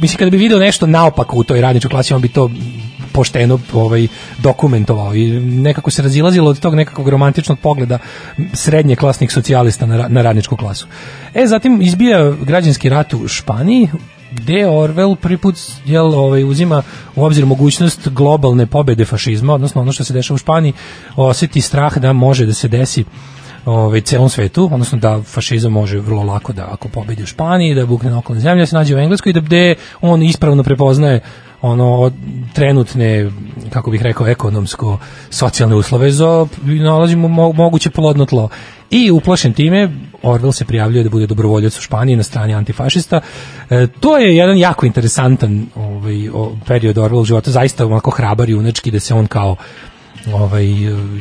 [0.00, 2.50] mislim kada bi video nešto naopako u toj radničkoj klasi, on bi to
[3.12, 4.06] pošteno ovaj
[4.38, 7.98] dokumentovao i nekako se razilazilo od tog nekakvog romantičnog pogleda
[8.52, 10.86] srednje klasnih socijalista na, na radničku klasu.
[11.34, 13.88] E, zatim izbija građanski rat u Španiji,
[14.32, 16.82] gde Orwell prvi put jel, ovaj, uzima
[17.16, 20.72] u obzir mogućnost globalne pobede fašizma, odnosno ono što se dešava u Španiji,
[21.16, 23.04] oseti strah da može da se desi
[23.64, 27.86] ovaj celom svetu, odnosno da fašizam može vrlo lako da ako pobedi u Španiji, da
[27.86, 31.20] bukne na okolne zemlje, da se nađe u Engleskoj i da gde on ispravno prepoznaje
[31.62, 32.12] ono
[32.54, 33.30] trenutne
[33.70, 34.98] kako bih rekao ekonomsko
[35.30, 38.48] socijalne uslove za nalazimo mo, moguće plodno tlo.
[38.90, 39.90] I uplašen time
[40.22, 43.20] Orwell se prijavljuje da bude dobrovoljac u Španiji na strani antifašista.
[43.70, 46.28] E, to je jedan jako interesantan ovaj
[46.66, 49.56] period Orwell života, zaista onako hrabar junački da se on kao
[50.26, 50.66] ovaj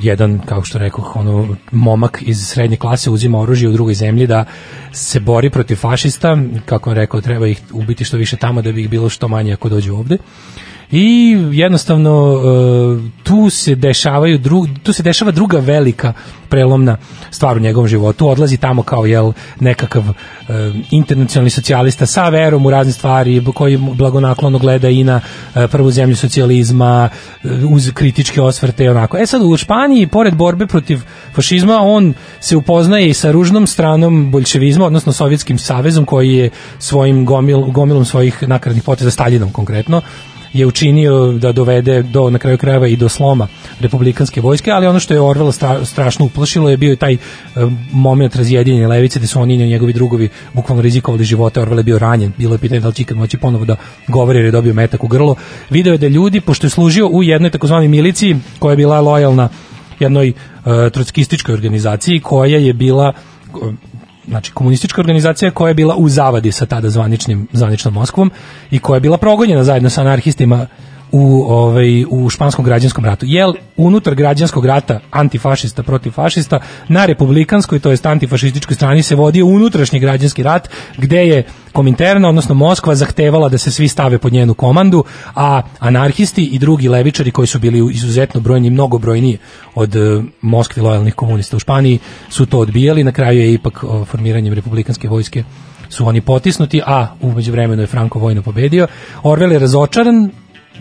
[0.01, 4.45] jedan kao što rekoh ono momak iz srednje klase uzima oružje u drugoj zemlji da
[4.91, 8.81] se bori protiv fašista kako on rekao treba ih ubiti što više tamo da bi
[8.81, 10.17] ih bilo što manje ako dođu ovde
[10.91, 16.13] i jednostavno e, tu se dešavaju dru, tu se dešava druga velika
[16.49, 16.97] prelomna
[17.31, 20.13] stvar u njegovom životu odlazi tamo kao jel nekakav e,
[20.91, 25.21] internacionalni socijalista sa verom u razne stvari koji blagonaklono gleda i na
[25.55, 27.09] e, prvu zemlju socijalizma
[27.69, 29.17] uz kritičke osvrte i onako.
[29.17, 30.99] E sad u Španiji pored borbe protiv
[31.35, 36.49] fašizma on se upoznaje i sa ružnom stranom boljševizma odnosno Sovjetskim savezom koji je
[36.79, 40.01] svojim gomil, gomilom svojih nakaradnih poteza Staljinom konkretno
[40.53, 43.47] je učinio da dovede do na kraju krajeva i do sloma
[43.79, 47.17] republikanske vojske, ali ono što je Orwella stra, strašno uplašilo je bio taj
[47.91, 51.99] moment razjedinjenja levice gde su oni i njegovi drugovi bukvalno rizikovali živote, Orwell je bio
[51.99, 53.75] ranjen, bilo je pitanje da li će ikad moći ponovo da
[54.07, 55.35] govori jer je dobio metak u grlo.
[55.69, 59.49] Video je da ljudi, pošto je služio u jednoj takozvanoj miliciji koja je bila lojalna
[59.99, 63.13] jednoj uh, trotskističkoj organizaciji koja je bila
[64.29, 68.31] znači komunistička organizacija koja je bila u zavadi sa tada zvaničnim zvaničnom Moskvom
[68.71, 70.67] i koja je bila progonjena zajedno sa anarhistima
[71.11, 73.25] u ovaj u španskom građanskom ratu.
[73.25, 79.45] Jel unutar građanskog rata antifašista protiv fašista na republikanskoj to jest antifašističkoj strani se vodio
[79.45, 84.53] unutrašnji građanski rat gde je Kominterna odnosno Moskva zahtevala da se svi stave pod njenu
[84.53, 85.03] komandu,
[85.35, 89.37] a anarhisti i drugi levičari koji su bili izuzetno brojni mnogo brojniji
[89.75, 91.99] od uh, Moskvi lojalnih komunista u Španiji
[92.29, 95.43] su to odbijali, na kraju je ipak formiranjem republikanske vojske
[95.89, 98.87] su oni potisnuti, a umeđu vremenu je Franko vojno pobedio.
[99.23, 100.31] Orwell je razočaran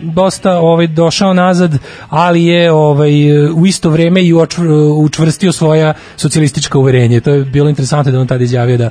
[0.01, 1.77] dosta ovaj došao nazad,
[2.09, 3.11] ali je ovaj
[3.51, 4.33] u isto vrijeme i
[5.03, 7.21] učvrstio svoja socijalistička uverenja.
[7.21, 8.89] To je bilo interesantno da on tada izjavio da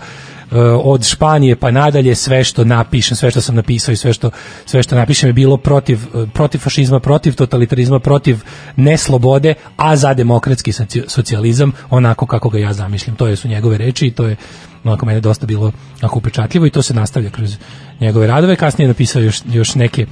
[0.85, 4.31] od Španije pa nadalje sve što napišem, sve što sam napisao i sve što
[4.67, 5.99] sve što napišem je bilo protiv
[6.35, 8.41] protiv fašizma, protiv totalitarizma, protiv
[8.77, 10.73] neslobode, a za demokratski
[11.07, 13.17] socijalizam onako kako ga ja zamišljam.
[13.17, 14.37] To je su njegove reči i to je
[14.85, 15.73] onako mene dosta bilo
[16.03, 17.57] onako upečatljivo i to se nastavlja kroz
[18.01, 18.57] njegove radove.
[18.57, 20.07] Kasnije je napisao još, još neke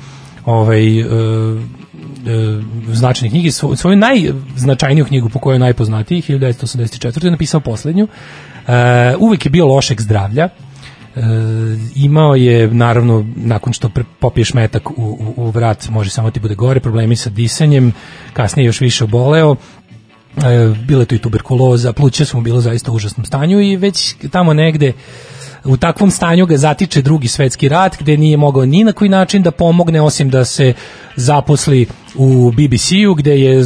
[0.46, 7.24] ovaj uh, uh, značajne knjige, Svo, svoju najznačajniju knjigu po kojoj je najpoznatiji, 1984.
[7.24, 8.04] je napisao poslednju.
[8.04, 8.72] Uh,
[9.18, 10.48] uvek je bio lošeg zdravlja.
[11.16, 11.22] Uh,
[11.94, 13.90] imao je naravno nakon što
[14.20, 17.92] popiješ metak u, u, u vrat može samo ti bude gore problemi sa disanjem
[18.32, 19.56] kasnije još više oboleo
[20.36, 24.14] e, bile tu i tuberkuloza, pluća su mu bilo zaista u užasnom stanju i već
[24.30, 24.92] tamo negde
[25.66, 29.42] u takvom stanju ga zatiče drugi svetski rat gde nije mogao ni na koji način
[29.42, 30.72] da pomogne osim da se
[31.16, 33.62] zaposli u BBC-u gde je,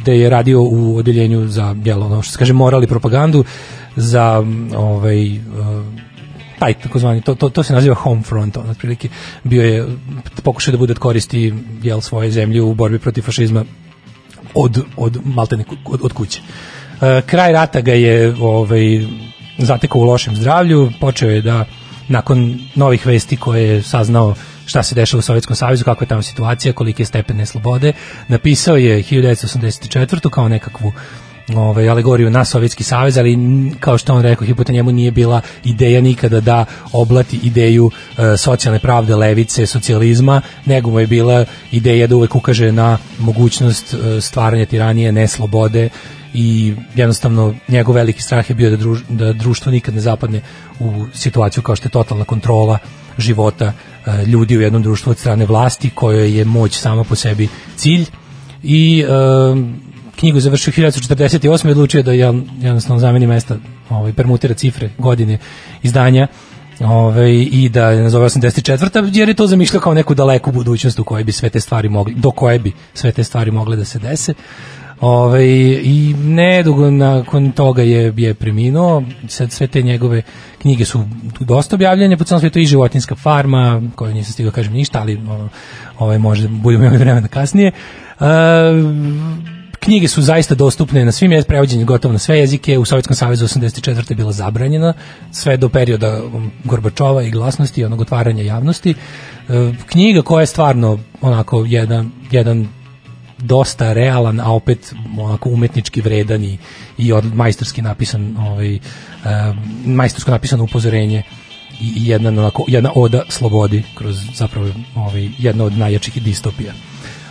[0.00, 3.44] gde je radio u odeljenju za jel, ono što se kaže i propagandu
[3.96, 4.44] za
[4.76, 5.30] ovaj
[6.58, 9.08] taj takozvani to, to, to se naziva home front on otprilike
[9.44, 9.86] bio je
[10.42, 13.64] pokušao da bude od koristi jel svoje zemlje u borbi protiv fašizma
[14.54, 16.40] od od maltene od, od kuće.
[17.00, 19.06] E, kraj rata ga je ovaj
[19.58, 21.64] zatekao u lošem zdravlju, počeo je da
[22.08, 24.34] nakon novih vesti koje je saznao
[24.66, 27.92] šta se dešava u Sovjetskom savezu, kakva je tamo situacija, kolike je stepene slobode,
[28.28, 30.30] napisao je 1984.
[30.30, 30.92] kao nekakvu
[31.56, 33.38] ovaj alegoriju na Sovjetski savez, ali
[33.80, 38.78] kao što on rekao, hipote njemu nije bila ideja nikada da oblati ideju e, socijalne
[38.78, 44.66] pravde, levice, socijalizma, nego mu je bila ideja da uvek ukaže na mogućnost e, stvaranja
[44.66, 45.88] tiranije, neslobode
[46.34, 50.40] i jednostavno njegov veliki strah je bio da, druž, da društvo nikad ne zapadne
[50.80, 52.78] u situaciju kao što je totalna kontrola
[53.18, 53.72] života
[54.06, 58.06] e, ljudi u jednom društvu od strane vlasti kojoj je moć sama po sebi cilj
[58.62, 59.08] i e,
[60.16, 61.68] knjigu završio 1948.
[61.68, 63.56] i odlučio da jednostavno zameni mesta,
[63.90, 65.38] ovaj, permutira cifre, godine
[65.82, 66.26] izdanja
[66.80, 69.10] ovaj, i da je nazove 84.
[69.12, 72.14] jer je to zamišljao kao neku daleku budućnost u kojoj bi sve te stvari mogli,
[72.14, 74.34] do koje bi sve te stvari mogle da se dese.
[75.00, 75.46] Ove,
[75.82, 80.22] I nedugo nakon toga je, je preminuo, sad sve te njegove
[80.58, 81.04] knjige su
[81.40, 85.20] dosta objavljene po celom svijetu i životinska farma, koju nisam stigao da kažem ništa, ali
[85.98, 87.72] ovaj, možda budemo imali vremena kasnije.
[88.20, 88.26] Uh,
[89.80, 92.78] knjige su zaista dostupne na svim jezicima, prevođenje gotovo na sve jezike.
[92.78, 94.10] U Sovjetskom savezu 84.
[94.10, 94.94] je bila zabranjena
[95.32, 96.20] sve do perioda
[96.64, 98.90] Gorbačova i glasnosti i onog otvaranja javnosti.
[98.90, 102.68] E, knjiga koja je stvarno onako jedan, jedan
[103.38, 106.58] dosta realan, a opet onako umetnički vredan i,
[106.98, 108.80] i od majstorski napisan ovaj, uh,
[109.84, 111.22] majstorsko napisano upozorenje
[111.80, 116.72] i jedna, onako, jedna oda slobodi kroz zapravo ovaj, jedna od najjačih distopija.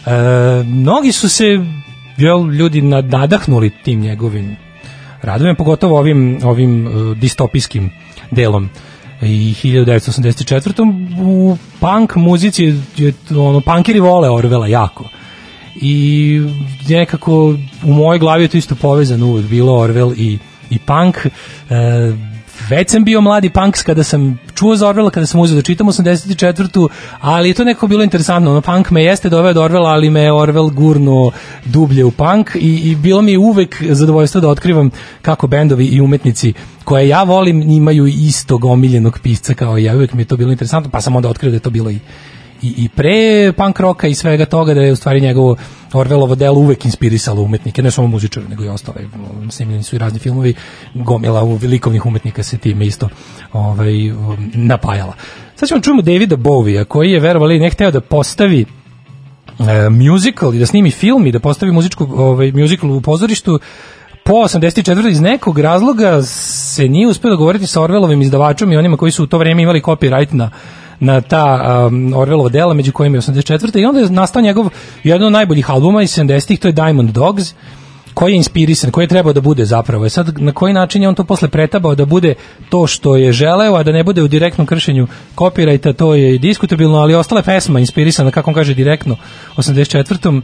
[0.06, 0.12] Uh,
[0.66, 1.46] mnogi su se
[2.18, 4.58] jel, ljudi nadahnuli tim njegovim
[5.22, 7.92] radovima, pogotovo ovim, ovim uh, distopijskim
[8.32, 8.70] delom
[9.22, 11.20] i 1984.
[11.22, 15.04] u punk muzici je, ono, punkeri vole Orvela jako
[15.82, 16.42] i
[16.90, 20.40] nekako u mojoj glavi je to isto povezano uvek bilo Orwell i,
[20.70, 21.30] i punk e,
[22.70, 25.88] već sam bio mladi punks kada sam čuo za Orwella, kada sam uzeo da čitam
[25.88, 26.88] 84.
[27.22, 28.52] ali je to nekako bilo interesantno.
[28.52, 31.32] Ono, punk me jeste doveo do Orwella, ali me Orwell gurno
[31.66, 34.90] dublje u punk i, i bilo mi uvek zadovoljstvo da otkrivam
[35.22, 39.96] kako bendovi i umetnici koje ja volim imaju istog omiljenog pisca kao ja.
[39.96, 42.00] Uvek mi je to bilo interesantno, pa sam onda otkrio da je to bilo i
[42.62, 45.56] i, i pre punk roka i svega toga da je u stvari njegovo
[45.94, 49.02] Orvelovo delo uvek inspirisalo umetnike, ne samo muzičare, nego i ostale.
[49.50, 50.54] Snimljeni su i razni filmovi,
[50.94, 53.10] gomila u velikovnih umetnika se time isto
[53.54, 53.94] ovaj,
[54.54, 55.14] napajala.
[55.56, 58.66] Sad ćemo čujemo Davida Bovija, koji je verovali ne hteo da postavi
[59.60, 63.60] e, musical i da snimi film i da postavi muzičku ovaj musical u pozorištu
[64.26, 65.10] po 84.
[65.10, 69.28] iz nekog razloga se nije uspio dogovoriti sa Orvelovim izdavačom i onima koji su u
[69.28, 70.50] to vrijeme imali copyright na
[71.00, 73.80] na ta um, Orvelova dela, među kojima je 84.
[73.80, 74.70] I onda je nastao njegov
[75.04, 77.54] jedan od najboljih albuma iz 70-ih, to je Diamond Dogs,
[78.14, 80.06] koji je inspirisan, koji je trebao da bude zapravo.
[80.06, 82.34] I sad na koji način je on to posle pretabao da bude
[82.70, 86.40] to što je želeo, a da ne bude u direktnom kršenju copyrighta, to je i
[86.40, 89.18] diskutabilno, ali ostala je pesma inspirisana, kako on kaže, direktno
[89.58, 90.42] 84.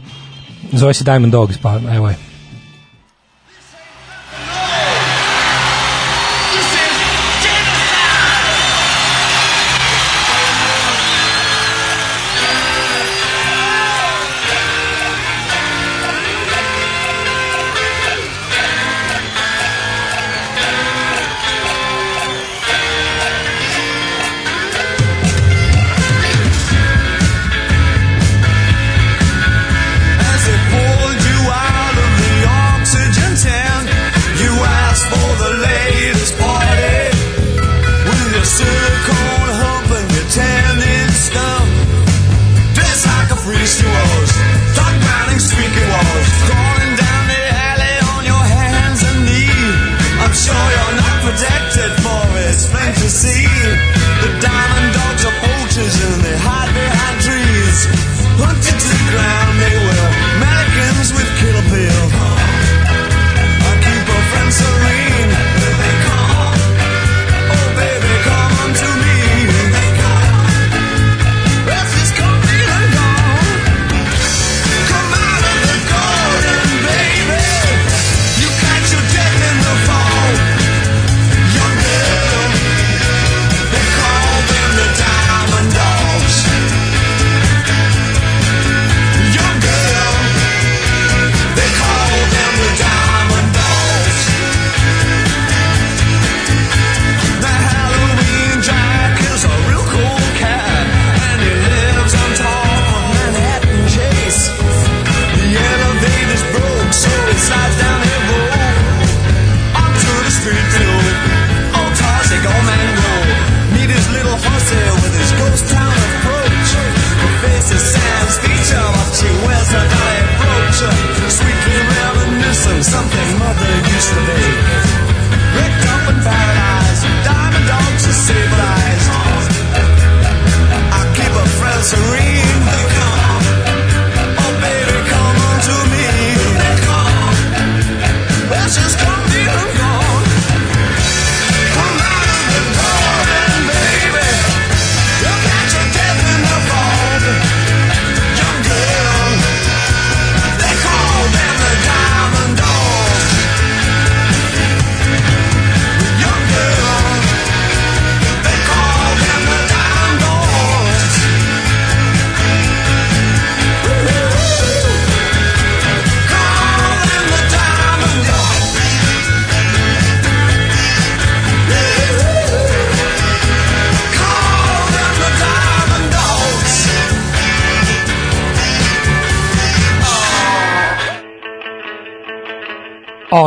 [0.72, 2.33] Zove se Diamond Dogs, pa evo je.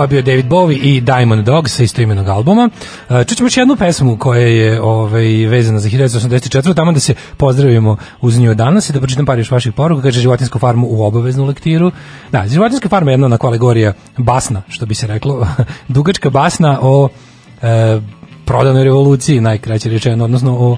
[0.09, 2.69] Bio David Bowie i Diamond Dogs sa istoimenog albuma.
[3.09, 6.75] Uh, Čućemo još jednu pesmu koja je ovaj, vezana za 1984.
[6.75, 10.01] Tamo da se pozdravimo uz nju danas i da pročitam par još vaših poruka.
[10.01, 11.91] Kaže životinsku farmu u obaveznu lektiru.
[12.31, 15.47] Da, životinska farma je jedna onako alegorija basna, što bi se reklo.
[15.88, 17.09] Dugačka basna o
[17.61, 17.99] e,
[18.45, 20.77] prodanoj revoluciji, najkraće rečeno, odnosno o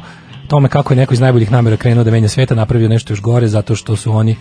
[0.50, 3.48] tome kako je neko iz najboljih namera krenuo da menja sveta, napravio nešto još gore
[3.48, 4.36] zato što su oni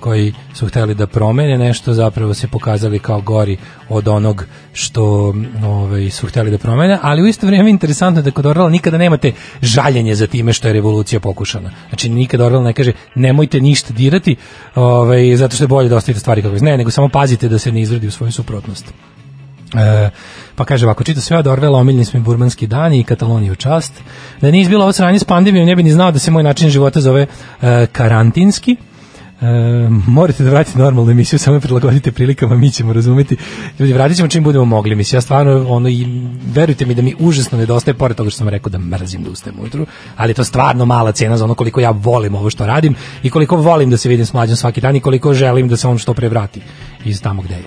[0.00, 3.56] koji su hteli da promene nešto zapravo se pokazali kao gori
[3.88, 5.34] od onog što
[5.64, 8.98] ovaj, su hteli da promene, ali u isto vrijeme interesantno je da kod Orwella nikada
[8.98, 9.32] nemate
[9.62, 11.70] žaljenje za time što je revolucija pokušana.
[11.88, 14.36] Znači nikada Orwell ne kaže nemojte ništa dirati
[14.74, 16.60] ovaj, zato što je bolje da ostavite stvari kako je.
[16.60, 19.13] Ne, nego samo pazite da se ne izvrdi u svoju suprotnost.
[19.74, 20.10] E,
[20.54, 23.92] pa kaže ovako, čita sve od Orvela, omiljeni smo i burmanski dani i Kataloniju čast.
[24.40, 26.70] Da nije izbilo ovo sranje s pandemijom, ne bi ni znao da se moj način
[26.70, 27.26] života zove
[27.62, 28.76] e, karantinski.
[29.40, 29.46] E,
[30.06, 33.36] morate da vratite normalnu emisiju, samo prilagodite prilikama, mi ćemo razumeti.
[33.78, 34.94] Ljudi, vratit ćemo čim budemo mogli.
[34.94, 36.06] Mislim, ja stvarno, ono, i
[36.54, 39.60] verujte mi da mi užasno nedostaje, pored toga što sam rekao da mrzim da ustajem
[39.60, 39.86] ujutru,
[40.16, 43.30] ali je to stvarno mala cena za ono koliko ja volim ovo što radim i
[43.30, 45.98] koliko volim da se vidim s mlađom svaki dan i koliko želim da se on
[45.98, 46.60] što pre vrati.
[47.04, 47.64] iz tamo gde je.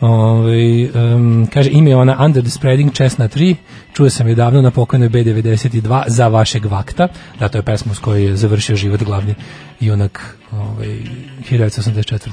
[0.00, 3.56] Ove, um, kaže, ime je ona Under the Spreading Chestnut Tree,
[3.92, 7.08] čuo sam je davno na pokojnoj B92 za vašeg vakta,
[7.38, 9.34] da to je pesma s kojoj je završio život glavni
[9.80, 10.88] junak ovaj,
[11.50, 12.30] 1984.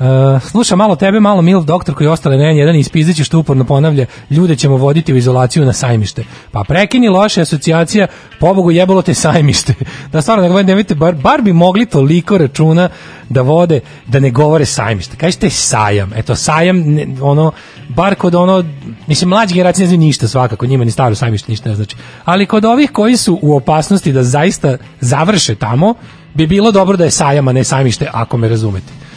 [0.00, 4.06] Uh, sluša malo tebe, malo Milf doktor koji ostale ne jedan ispizdići što uporno ponavlja
[4.30, 6.24] ljude ćemo voditi u izolaciju na sajmište.
[6.52, 8.06] Pa prekini loše asocijacija,
[8.38, 9.74] pobogu jebalo te sajmište.
[10.12, 12.88] da stvarno ne vidite, bar, bar bi mogli toliko računa
[13.28, 15.16] da vode, da ne govore sajmište.
[15.16, 17.52] Kažete sajam, eto sajam, ne, ono,
[17.88, 18.64] bar kod ono,
[19.06, 21.96] mislim, mlađe generacije ne znaju ništa svakako, njima ni staro sajmište ništa ne znači.
[22.24, 25.94] Ali kod ovih koji su u opasnosti da zaista završe tamo,
[26.34, 29.09] bi bilo dobro da je sajam, a ne sajmište, ako me razumete.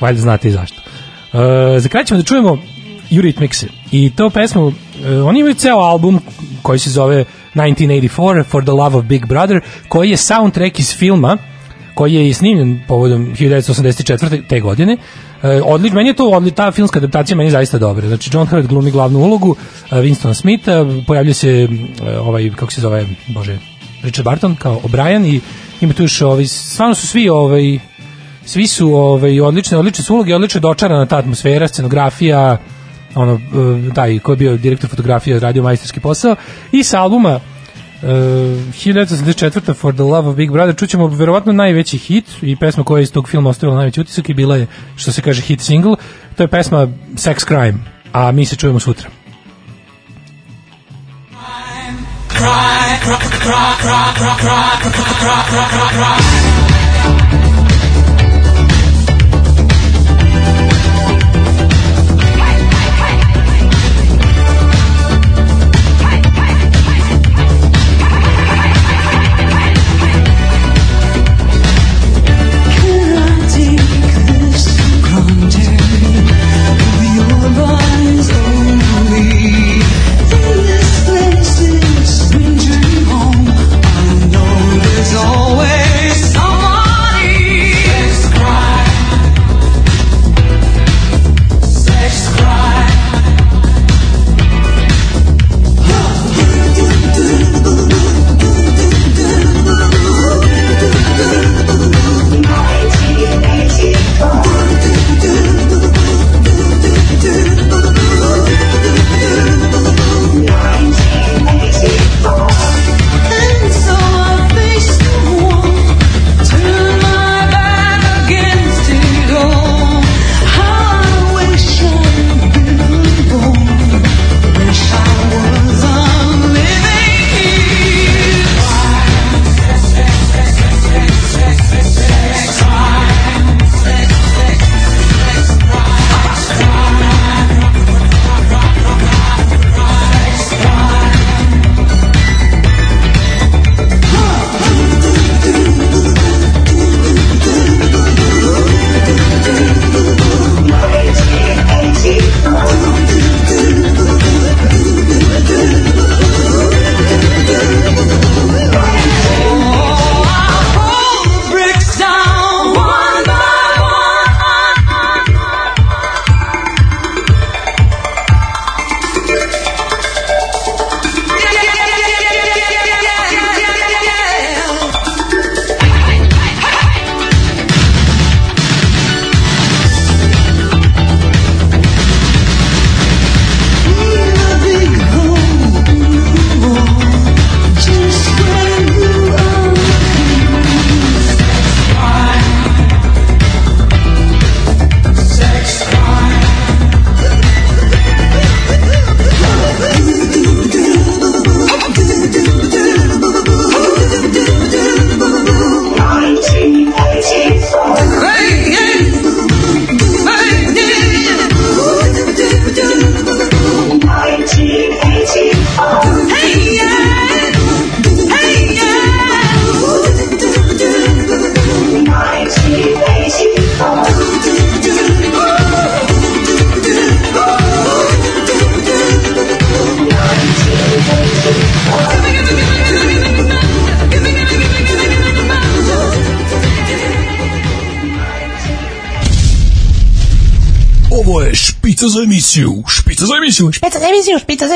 [0.00, 0.76] Valjda znate i zašto.
[1.32, 1.40] Uh,
[1.78, 2.58] za kraj ćemo da čujemo
[3.10, 4.74] Eurythmics i to pesmu, uh,
[5.24, 6.20] oni imaju ceo album
[6.62, 7.24] koji se zove
[7.54, 11.38] 1984 For the Love of Big Brother, koji je soundtrack iz filma
[11.96, 14.48] koji je i snimljen povodom 1984.
[14.48, 14.96] te godine.
[14.96, 18.08] Uh, odlič, meni je to odli, ta filmska adaptacija meni je zaista dobra.
[18.08, 19.56] Znači John Hurt glumi glavnu ulogu, uh,
[19.90, 23.58] Winston Smith, uh, pojavlja se uh, ovaj, kako se zove, bože,
[24.02, 25.40] Richard Barton kao O'Brien i
[25.80, 27.78] ima tu još ovi, stvarno su svi ovaj,
[28.46, 32.58] svi su ovaj odlične odlične su uloge, odlično dočarana ta atmosfera, scenografija,
[33.14, 36.36] ono eh, taj ko je bio direktor fotografije radio majstorski posao
[36.72, 37.40] i sa albuma uh,
[38.02, 43.02] 1984 For the Love of Big Brother čućemo verovatno najveći hit i pesma koja je
[43.02, 44.66] iz tog filma ostavila najveći utisak i bila je,
[44.96, 45.96] što se kaže, hit single.
[46.36, 47.74] To je pesma Sex Crime,
[48.12, 49.08] a mi se čujemo sutra.
[55.98, 56.55] Always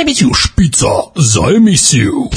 [0.00, 0.30] emisiju.
[0.34, 0.86] špica
[1.16, 2.28] za emisiju.